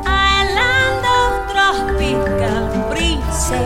[0.07, 3.59] island of tropical breezes.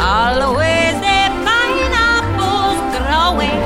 [0.00, 3.60] Always the pineapples growing,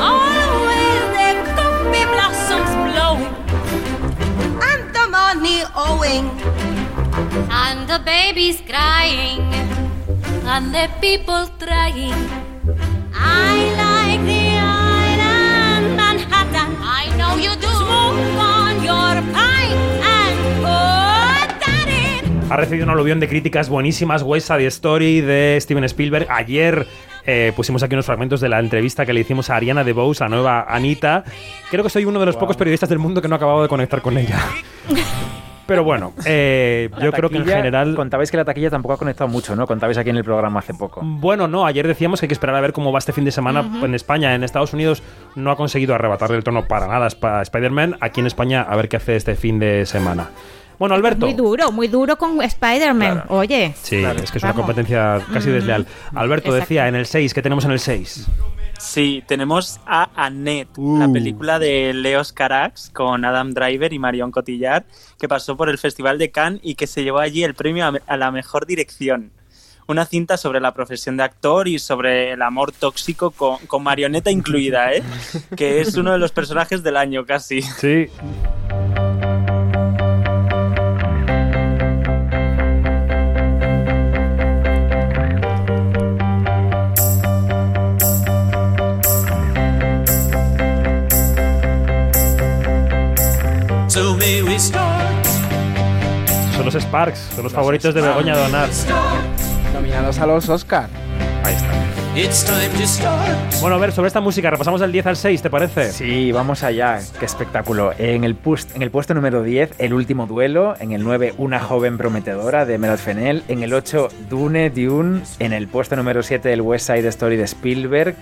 [0.00, 3.34] always the coffee blossoms blowing,
[4.60, 6.26] and the money owing,
[7.70, 9.46] and the babies crying,
[10.44, 12.18] and the people trying.
[13.14, 16.70] I like the island Manhattan.
[16.82, 17.70] I know you do.
[17.70, 22.50] Smoke on your pint and put that in.
[22.50, 24.22] Ha recibido un aluvión de críticas buenísimas.
[24.22, 26.26] West Side Story de Steven Spielberg.
[26.28, 26.88] Ayer
[27.24, 30.28] eh, pusimos aquí unos fragmentos de la entrevista que le hicimos a Ariana DeBose, la
[30.28, 31.22] nueva Anita.
[31.70, 33.68] Creo que soy uno de los pocos periodistas del mundo que no ha acabado de
[33.68, 34.40] conectar con ella.
[35.70, 37.94] Pero bueno, eh, yo creo que en general.
[37.94, 39.68] Contabais que la taquilla tampoco ha conectado mucho, ¿no?
[39.68, 41.00] Contabais aquí en el programa hace poco.
[41.04, 43.30] Bueno, no, ayer decíamos que hay que esperar a ver cómo va este fin de
[43.30, 44.34] semana en España.
[44.34, 45.00] En Estados Unidos
[45.36, 47.98] no ha conseguido arrebatarle el tono para nada a Sp- a Spider-Man.
[48.00, 50.30] Aquí en España, a ver qué hace este fin de semana.
[50.80, 51.26] Bueno, Alberto.
[51.26, 53.24] Muy duro, muy duro con Spider-Man.
[53.28, 53.72] Oye.
[53.80, 55.86] Sí, es que es una competencia casi desleal.
[56.16, 56.60] Alberto Exacto.
[56.62, 58.26] decía en el 6, ¿qué tenemos en el 6?
[58.80, 61.12] Sí, tenemos a Annette, la Uh.
[61.12, 64.84] película de Leos Carax con Adam Driver y Marion Cotillard,
[65.18, 67.92] que pasó por el Festival de Cannes y que se llevó allí el premio a,
[68.06, 69.32] a la mejor dirección.
[69.86, 74.30] Una cinta sobre la profesión de actor y sobre el amor tóxico con, con marioneta
[74.30, 75.02] incluida, ¿eh?
[75.56, 77.60] que es uno de los personajes del año casi.
[77.62, 78.06] Sí.
[96.72, 98.70] Los Sparks, son los favoritos de Begoña Donat.
[99.74, 100.88] Nominados a los Oscar.
[101.42, 101.68] Ahí está.
[102.16, 103.60] It's time to start.
[103.60, 105.90] Bueno, a ver, sobre esta música, repasamos del 10 al 6, ¿te parece?
[105.90, 107.00] Sí, vamos allá.
[107.18, 107.92] Qué espectáculo.
[107.98, 108.36] En el,
[108.74, 110.74] en el puesto número 10, El último duelo.
[110.78, 113.42] En el 9, Una joven prometedora de Melot Fenel.
[113.48, 115.22] En el 8, Dune, Dune.
[115.40, 118.14] En el puesto número 7, El West Side Story de Spielberg.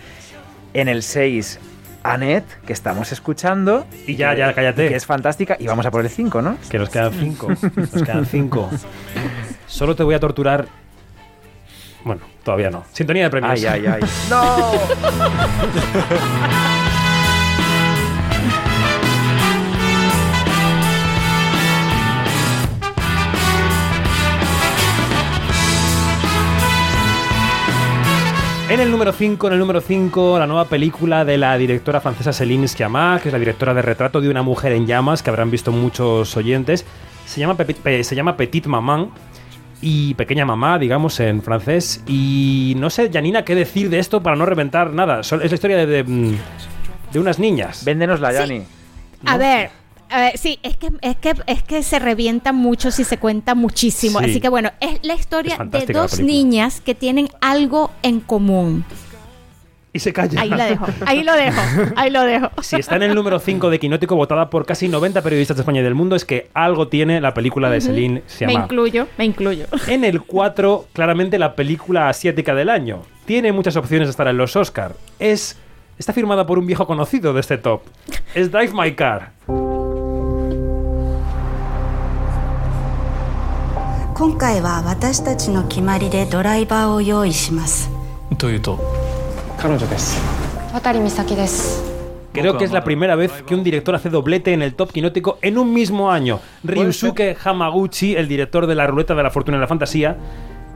[0.72, 1.58] En el 6,
[2.02, 3.86] Annette, que estamos escuchando.
[4.06, 4.88] Y ya, ya, cállate.
[4.88, 5.56] Que es fantástica.
[5.58, 6.56] Y vamos a por el 5, ¿no?
[6.70, 7.48] Que nos quedan 5.
[7.76, 8.70] nos quedan 5.
[9.66, 10.66] Solo te voy a torturar.
[12.04, 12.84] Bueno, todavía no.
[12.92, 13.52] Sintonía de premios.
[13.52, 14.00] Ay, ay, ay.
[14.30, 14.72] ¡No!
[28.68, 32.32] En el número 5, en el número 5, la nueva película de la directora francesa
[32.34, 35.50] Céline Sciamma, que es la directora de Retrato de una mujer en llamas, que habrán
[35.50, 36.84] visto muchos oyentes.
[37.24, 39.08] Se llama, Pe- se llama Petite Maman
[39.80, 42.02] y Pequeña Mamá, digamos, en francés.
[42.06, 45.20] Y no sé, Janina, qué decir de esto para no reventar nada.
[45.20, 46.36] Es la historia de, de, mm,
[47.12, 47.84] de unas niñas.
[47.86, 48.64] Véndenosla, Jani.
[49.24, 49.70] A ver,
[50.34, 54.18] sí, es que, es que es que se revienta mucho si se cuenta muchísimo.
[54.20, 54.24] Sí.
[54.26, 58.84] Así que bueno, es la historia Es de dos niñas que tienen algo en común.
[59.92, 60.40] Y se calla.
[60.40, 61.60] Ahí la dejo, ahí lo dejo,
[61.96, 62.50] ahí lo dejo.
[62.62, 65.80] Si está en el número 5 de Quinótico, votada por casi 90 periodistas de España
[65.80, 67.86] y del mundo, es que algo tiene la película de Ujú.
[67.86, 69.66] Celine Me incluyo, me incluyo.
[69.86, 73.02] En el 4, claramente la película asiática del año.
[73.24, 74.94] Tiene muchas opciones de estar en los Oscar.
[75.18, 75.56] Es
[75.98, 77.82] está firmada por un viejo conocido de este top.
[78.34, 79.32] Es Drive My Car.
[84.17, 87.89] 今回は私たちの決まりでドライバーを用意します
[88.37, 88.79] というと
[89.57, 90.21] 彼女です
[90.73, 91.93] 渡美咲です
[92.33, 95.37] Creo que es la primera vez que un director hace doblete en el top quinótico
[95.43, 96.39] en un mismo año.
[96.63, 100.17] Ryusuke Hamaguchi, el director de La Ruleta de la Fortuna y la Fantasía,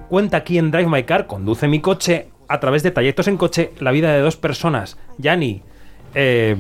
[0.07, 3.73] cuenta aquí en Drive My Car, conduce mi coche, a través de trayectos en coche,
[3.79, 4.97] la vida de dos personas.
[5.17, 5.63] Yani,
[6.13, 6.55] eh,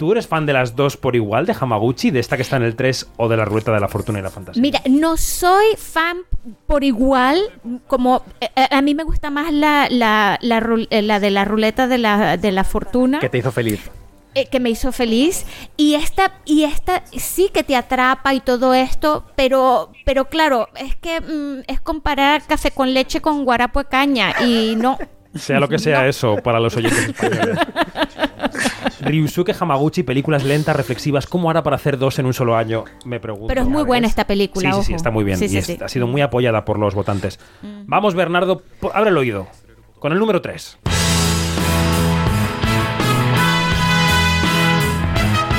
[0.00, 2.62] ¿tú eres fan de las dos por igual, de Hamaguchi, de esta que está en
[2.62, 4.62] el 3 o de La Ruleta de la Fortuna y la Fantasía?
[4.62, 6.22] Mira, no soy fan
[6.66, 7.38] por igual,
[7.86, 11.86] como eh, eh, a mí me gusta más la, la, eh, la de la ruleta
[11.86, 13.20] de la, de la fortuna.
[13.20, 13.90] Que te hizo feliz.
[14.34, 15.44] eh, que me hizo feliz
[15.76, 20.96] y esta y esta sí que te atrapa y todo esto pero pero claro es
[20.96, 24.96] que mm, es comparar café con leche con guarapo de caña y no
[25.34, 27.58] Sea lo que sea eso para los oyentes españoles.
[29.00, 31.26] Ryusuke Hamaguchi, películas lentas, reflexivas.
[31.26, 32.84] ¿Cómo hará para hacer dos en un solo año?
[33.04, 33.46] Me pregunto.
[33.48, 35.38] pero es muy buena esta película Sí, sí, sí, está muy bien.
[35.38, 35.78] Sí, y sí, es- sí.
[35.82, 37.38] ha sido muy apoyada por los votantes.
[37.86, 38.62] Vamos, Bernardo,
[38.94, 39.46] abre el oído.
[39.98, 40.78] Con el número 3.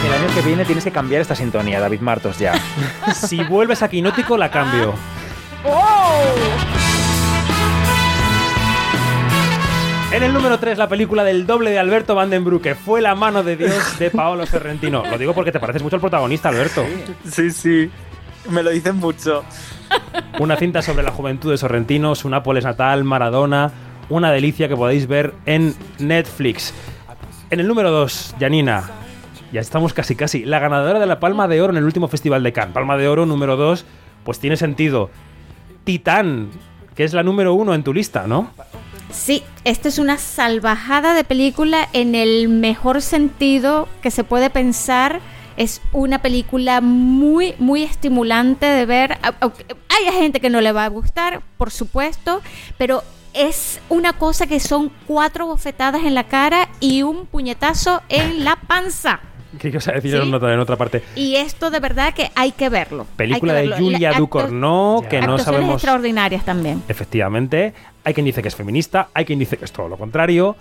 [0.05, 2.53] El año que viene tienes que cambiar esta sintonía, David Martos, ya.
[3.13, 4.93] si vuelves a Quinótico, la cambio.
[10.11, 13.43] En el número 3, la película del doble de Alberto Vandenbroek, que fue la mano
[13.43, 15.03] de Dios de Paolo Sorrentino.
[15.09, 16.85] Lo digo porque te pareces mucho al protagonista, Alberto.
[17.23, 17.89] Sí, sí.
[18.49, 19.45] Me lo dicen mucho.
[20.39, 23.71] Una cinta sobre la juventud de Sorrentino, su Nápoles natal, Maradona.
[24.09, 26.73] Una delicia que podéis ver en Netflix.
[27.49, 28.89] En el número 2, Janina.
[29.53, 30.43] Ya estamos casi casi.
[30.43, 32.73] La ganadora de la Palma de Oro en el último Festival de Cannes.
[32.73, 33.85] Palma de Oro número 2,
[34.25, 35.09] pues tiene sentido.
[35.85, 36.49] Titán,
[37.01, 38.51] es la número 1 en tu lista, ¿no?
[39.11, 45.19] Sí, esta es una salvajada de película en el mejor sentido que se puede pensar.
[45.57, 49.17] Es una película muy, muy estimulante de ver.
[49.41, 52.41] Hay gente que no le va a gustar, por supuesto,
[52.77, 58.43] pero es una cosa que son cuatro bofetadas en la cara y un puñetazo en
[58.43, 59.19] la panza.
[59.59, 60.17] ¿Qué ibas a decir Sí.
[60.17, 61.03] en, otra, en otra parte?
[61.15, 63.05] Y esto de verdad que hay que verlo.
[63.15, 63.85] Película de que verlo.
[63.85, 66.81] Julia Ducournau, que no sabemos extraordinarias también.
[66.87, 67.73] efectivamente.
[68.03, 70.55] Hay quien dice que es feminista, hay quien dice que es todo lo contrario.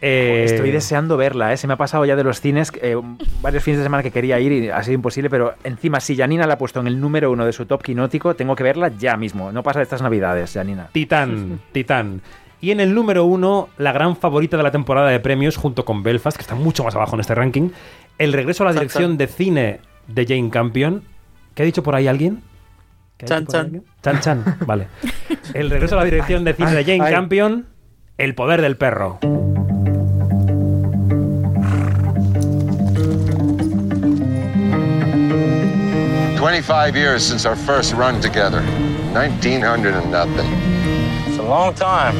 [0.00, 1.56] Eh, Estoy deseando verla, ¿eh?
[1.56, 2.96] Se me ha pasado ya de los cines eh,
[3.42, 6.46] varios fines de semana que quería ir y ha sido imposible, pero encima, si Janina
[6.46, 9.16] la ha puesto en el número uno de su top quinótico, tengo que verla ya
[9.16, 9.50] mismo.
[9.50, 10.88] No pasa de estas navidades, Janina.
[10.92, 12.22] Titán, Titán.
[12.60, 16.02] Y en el número uno, la gran favorita de la temporada de premios, junto con
[16.04, 17.70] Belfast, que está mucho más abajo en este ranking,
[18.18, 19.16] el regreso a la dirección chan.
[19.18, 21.04] de cine de Jane Campion.
[21.54, 22.42] ¿Qué ha dicho por ahí alguien?
[23.16, 23.82] ¿Qué ha Chan, chan.
[24.02, 24.88] Chan, chan, vale.
[25.54, 27.12] El regreso a la dirección de cine de Jane ay.
[27.12, 27.66] Campion,
[28.16, 29.18] El poder del perro.
[36.36, 38.62] Twenty-five years since our first run together.
[39.12, 40.46] 1900 and nothing.
[41.26, 42.14] It's a long time.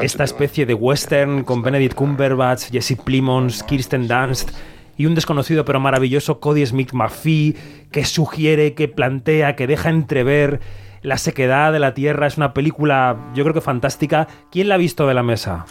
[0.00, 4.50] Esta especie de western con Benedict Cumberbatch, Jesse Plimons, Kirsten Dunst
[4.96, 7.56] y un desconocido pero maravilloso Cody Smith McPhee
[7.90, 10.60] que sugiere, que plantea, que deja entrever
[11.02, 12.26] la sequedad de la tierra.
[12.26, 14.26] Es una película, yo creo que fantástica.
[14.50, 15.66] ¿Quién la ha visto de la mesa?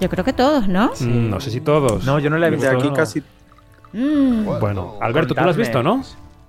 [0.00, 0.92] Yo creo que todos, ¿no?
[1.00, 2.04] Mm, no sé si todos.
[2.04, 2.68] No, yo no la he visto.
[2.68, 2.94] Aquí no.
[2.94, 3.22] casi.
[3.92, 4.58] Mm.
[4.60, 6.02] Bueno, Alberto, tú lo has visto, ¿no?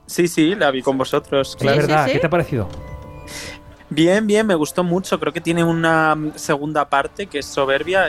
[0.05, 1.49] Sí, sí, la vi con vosotros.
[1.49, 1.77] Es claro.
[1.77, 2.05] verdad.
[2.05, 2.13] sí.
[2.13, 2.69] ¿Qué te ha parecido?
[3.89, 5.19] Bien, bien, me gustó mucho.
[5.19, 8.07] Creo que tiene una mm, segunda parte que es soberbia.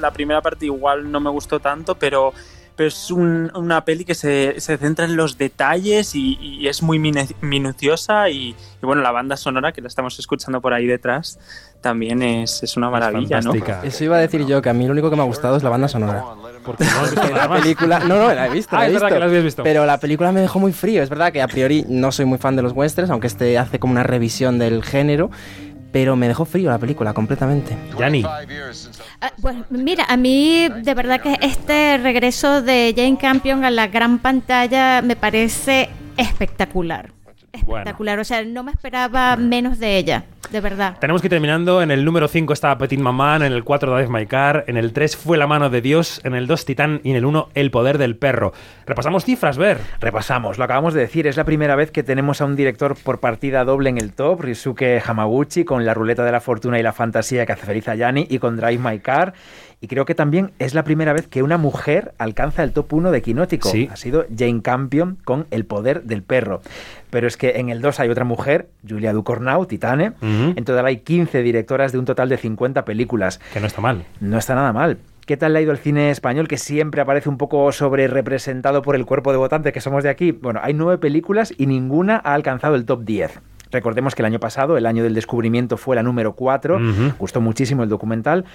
[0.00, 2.32] La primera parte igual no me gustó tanto, pero,
[2.78, 6.80] pero es un- una peli que se, se centra en los detalles y, y es
[6.82, 8.30] muy mine- minuciosa.
[8.30, 8.50] Y,
[8.80, 11.38] y bueno, la banda sonora que la estamos escuchando por ahí detrás
[11.82, 13.50] también es, es una maravilla, ¿no?
[13.52, 13.80] Fantástica.
[13.86, 15.62] Eso iba a decir yo, que a mí lo único que me ha gustado es
[15.62, 16.24] la banda sonora.
[16.64, 18.74] Porque no has visto nada La película, no, no, la he visto.
[18.76, 19.14] Ah, la he es verdad visto.
[19.14, 19.62] que la habías visto.
[19.62, 21.02] Pero la película me dejó muy frío.
[21.02, 23.78] Es verdad que a priori no soy muy fan de los westerns, aunque este hace
[23.78, 25.30] como una revisión del género.
[25.92, 27.76] Pero me dejó frío la película completamente.
[27.98, 28.24] Yani.
[28.24, 33.86] Ah, bueno, mira, a mí de verdad que este regreso de Jane Campion a la
[33.86, 37.17] gran pantalla me parece espectacular.
[37.52, 40.96] Espectacular, o sea, no me esperaba menos de ella, de verdad.
[41.00, 41.80] Tenemos que ir terminando.
[41.80, 44.92] En el número 5 está Petit Maman, en el 4 Dave My Car, en el
[44.92, 47.70] 3 Fue la mano de Dios, en el 2 Titán y en el 1 El
[47.70, 48.52] poder del perro.
[48.86, 49.78] Repasamos cifras, ver.
[50.00, 53.18] Repasamos, lo acabamos de decir, es la primera vez que tenemos a un director por
[53.18, 56.92] partida doble en el top, Risuke Hamaguchi, con La ruleta de la fortuna y la
[56.92, 59.32] fantasía que hace feliz a Yani, y con Drive My Car.
[59.80, 63.12] Y creo que también es la primera vez que una mujer alcanza el top 1
[63.12, 63.68] de Quinótico.
[63.68, 63.88] Sí.
[63.92, 66.62] Ha sido Jane Campion con El poder del perro.
[67.10, 70.14] Pero es que en el 2 hay otra mujer, Julia Ducournau, Titane.
[70.20, 70.54] Ujú.
[70.56, 73.40] En total hay 15 directoras de un total de 50 películas.
[73.52, 74.04] Que no está mal.
[74.18, 74.98] No está nada mal.
[75.26, 78.82] ¿Qué tal le ha ido el cine español que siempre aparece un poco sobre representado
[78.82, 80.32] por el cuerpo de votante que somos de aquí?
[80.32, 83.38] Bueno, hay nueve películas y ninguna ha alcanzado el top 10.
[83.70, 86.76] Recordemos que el año pasado, el año del descubrimiento, fue la número 4.
[86.76, 87.12] Ujú.
[87.18, 88.46] Gustó muchísimo el documental.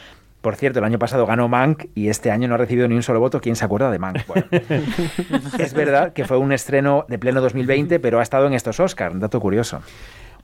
[0.44, 3.02] Por cierto, el año pasado ganó Mank y este año no ha recibido ni un
[3.02, 3.40] solo voto.
[3.40, 4.28] ¿Quién se acuerda de Mank?
[4.28, 4.46] Bueno,
[5.58, 9.14] es verdad que fue un estreno de pleno 2020, pero ha estado en estos Oscars.
[9.14, 9.80] Un dato curioso.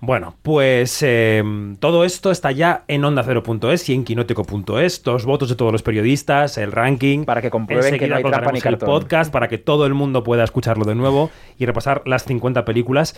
[0.02, 1.44] Bueno, pues eh,
[1.82, 5.06] todo esto está ya en onda0.es y en quinótico.es.
[5.06, 7.26] Los votos de todos los periodistas, el ranking.
[7.26, 10.24] Para que comprueben que no hay trampa ni el podcast, para que todo el mundo
[10.24, 13.14] pueda escucharlo de nuevo y repasar las 50 películas.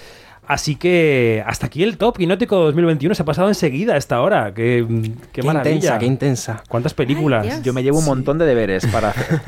[0.48, 3.14] Así que hasta aquí el top Quinótico 2021.
[3.14, 4.52] Se ha pasado enseguida a esta hora.
[4.52, 5.76] Qué, qué, Qué maravilla.
[5.76, 6.64] intensa, qué intensa.
[6.68, 7.62] ¿Cuántas películas?
[7.62, 9.40] Yo me llevo un montón de deberes para hacer.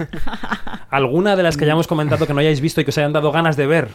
[0.92, 3.32] ¿Alguna de las que hayamos comentado que no hayáis visto y que os hayan dado
[3.32, 3.88] ganas de ver?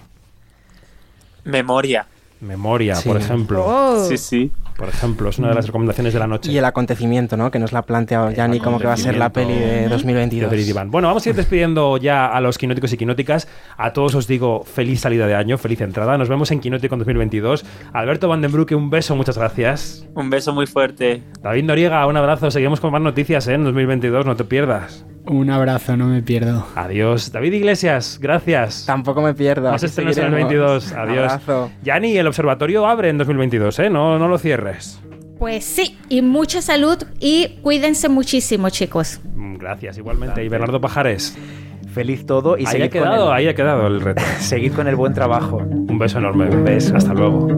[1.45, 2.07] Memoria.
[2.41, 3.09] Memoria, Sí.
[3.09, 3.65] por ejemplo.
[3.67, 4.05] Oh.
[4.05, 4.53] Sí, sí.
[4.77, 6.53] Por ejemplo, es una de las recomendaciones de la noche.
[6.53, 7.51] Y el acontecimiento, ¿no?
[7.51, 10.49] Que nos la ha planteado Yanni como que va a ser la peli de 2022.
[10.49, 10.91] Teodoro y Iván.
[10.93, 13.49] Bueno, vamos a ir despidiendo ya a los quinóticos y quinóticas.
[13.77, 16.17] A todos os digo feliz salida de año, feliz entrada.
[16.17, 17.65] Nos vemos en Quinótico en 2022.
[17.93, 20.07] Alberto Van den Broeke, un beso, muchas gracias.
[20.15, 21.25] Un beso muy fuerte.
[21.43, 22.53] David Noriega, un abrazo.
[22.53, 23.55] Seguimos con más noticias ¿eh?
[23.55, 25.05] en 2022, no te pierdas.
[25.29, 26.67] Un abrazo, no me pierdo.
[26.75, 27.31] Adiós.
[27.33, 28.85] David Iglesias, gracias.
[28.87, 29.71] Tampoco me pierdo.
[29.71, 30.91] Más estrenos en el seguiremos.
[30.91, 30.93] 22.
[30.93, 31.33] Adiós.
[31.33, 31.71] Abrazo.
[31.83, 33.91] Yani, el observatorio abre en 2022, ¿eh?
[33.91, 35.01] No, no lo cierres.
[35.39, 39.21] Pues sí, y mucha salud y cuídense muchísimo, chicos.
[39.35, 40.43] Mm, Gracias, igualmente.
[40.43, 41.37] Y Bernardo Pajares.
[41.93, 44.23] Feliz todo y ahí ha quedado, con el, ahí ha quedado el reto.
[44.41, 45.59] seguid con el buen trabajo.
[45.59, 46.47] Un beso enorme.
[46.47, 46.97] Un beso.
[46.97, 47.49] Hasta luego.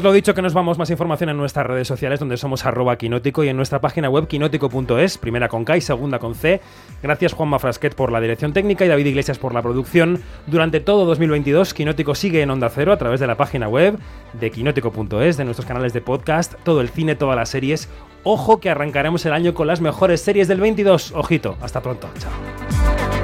[0.00, 2.96] Pues lo dicho, que nos vamos más información en nuestras redes sociales, donde somos arroba
[2.96, 6.62] quinótico y en nuestra página web quinótico.es, primera con K y segunda con C.
[7.02, 10.22] Gracias Juanma Frasquet por la dirección técnica y David Iglesias por la producción.
[10.46, 13.98] Durante todo 2022, Quinótico sigue en Onda Cero a través de la página web
[14.32, 17.90] de quinótico.es, de nuestros canales de podcast, todo el cine, todas las series.
[18.24, 21.12] Ojo que arrancaremos el año con las mejores series del 22.
[21.14, 22.08] Ojito, hasta pronto.
[22.18, 23.19] Chao.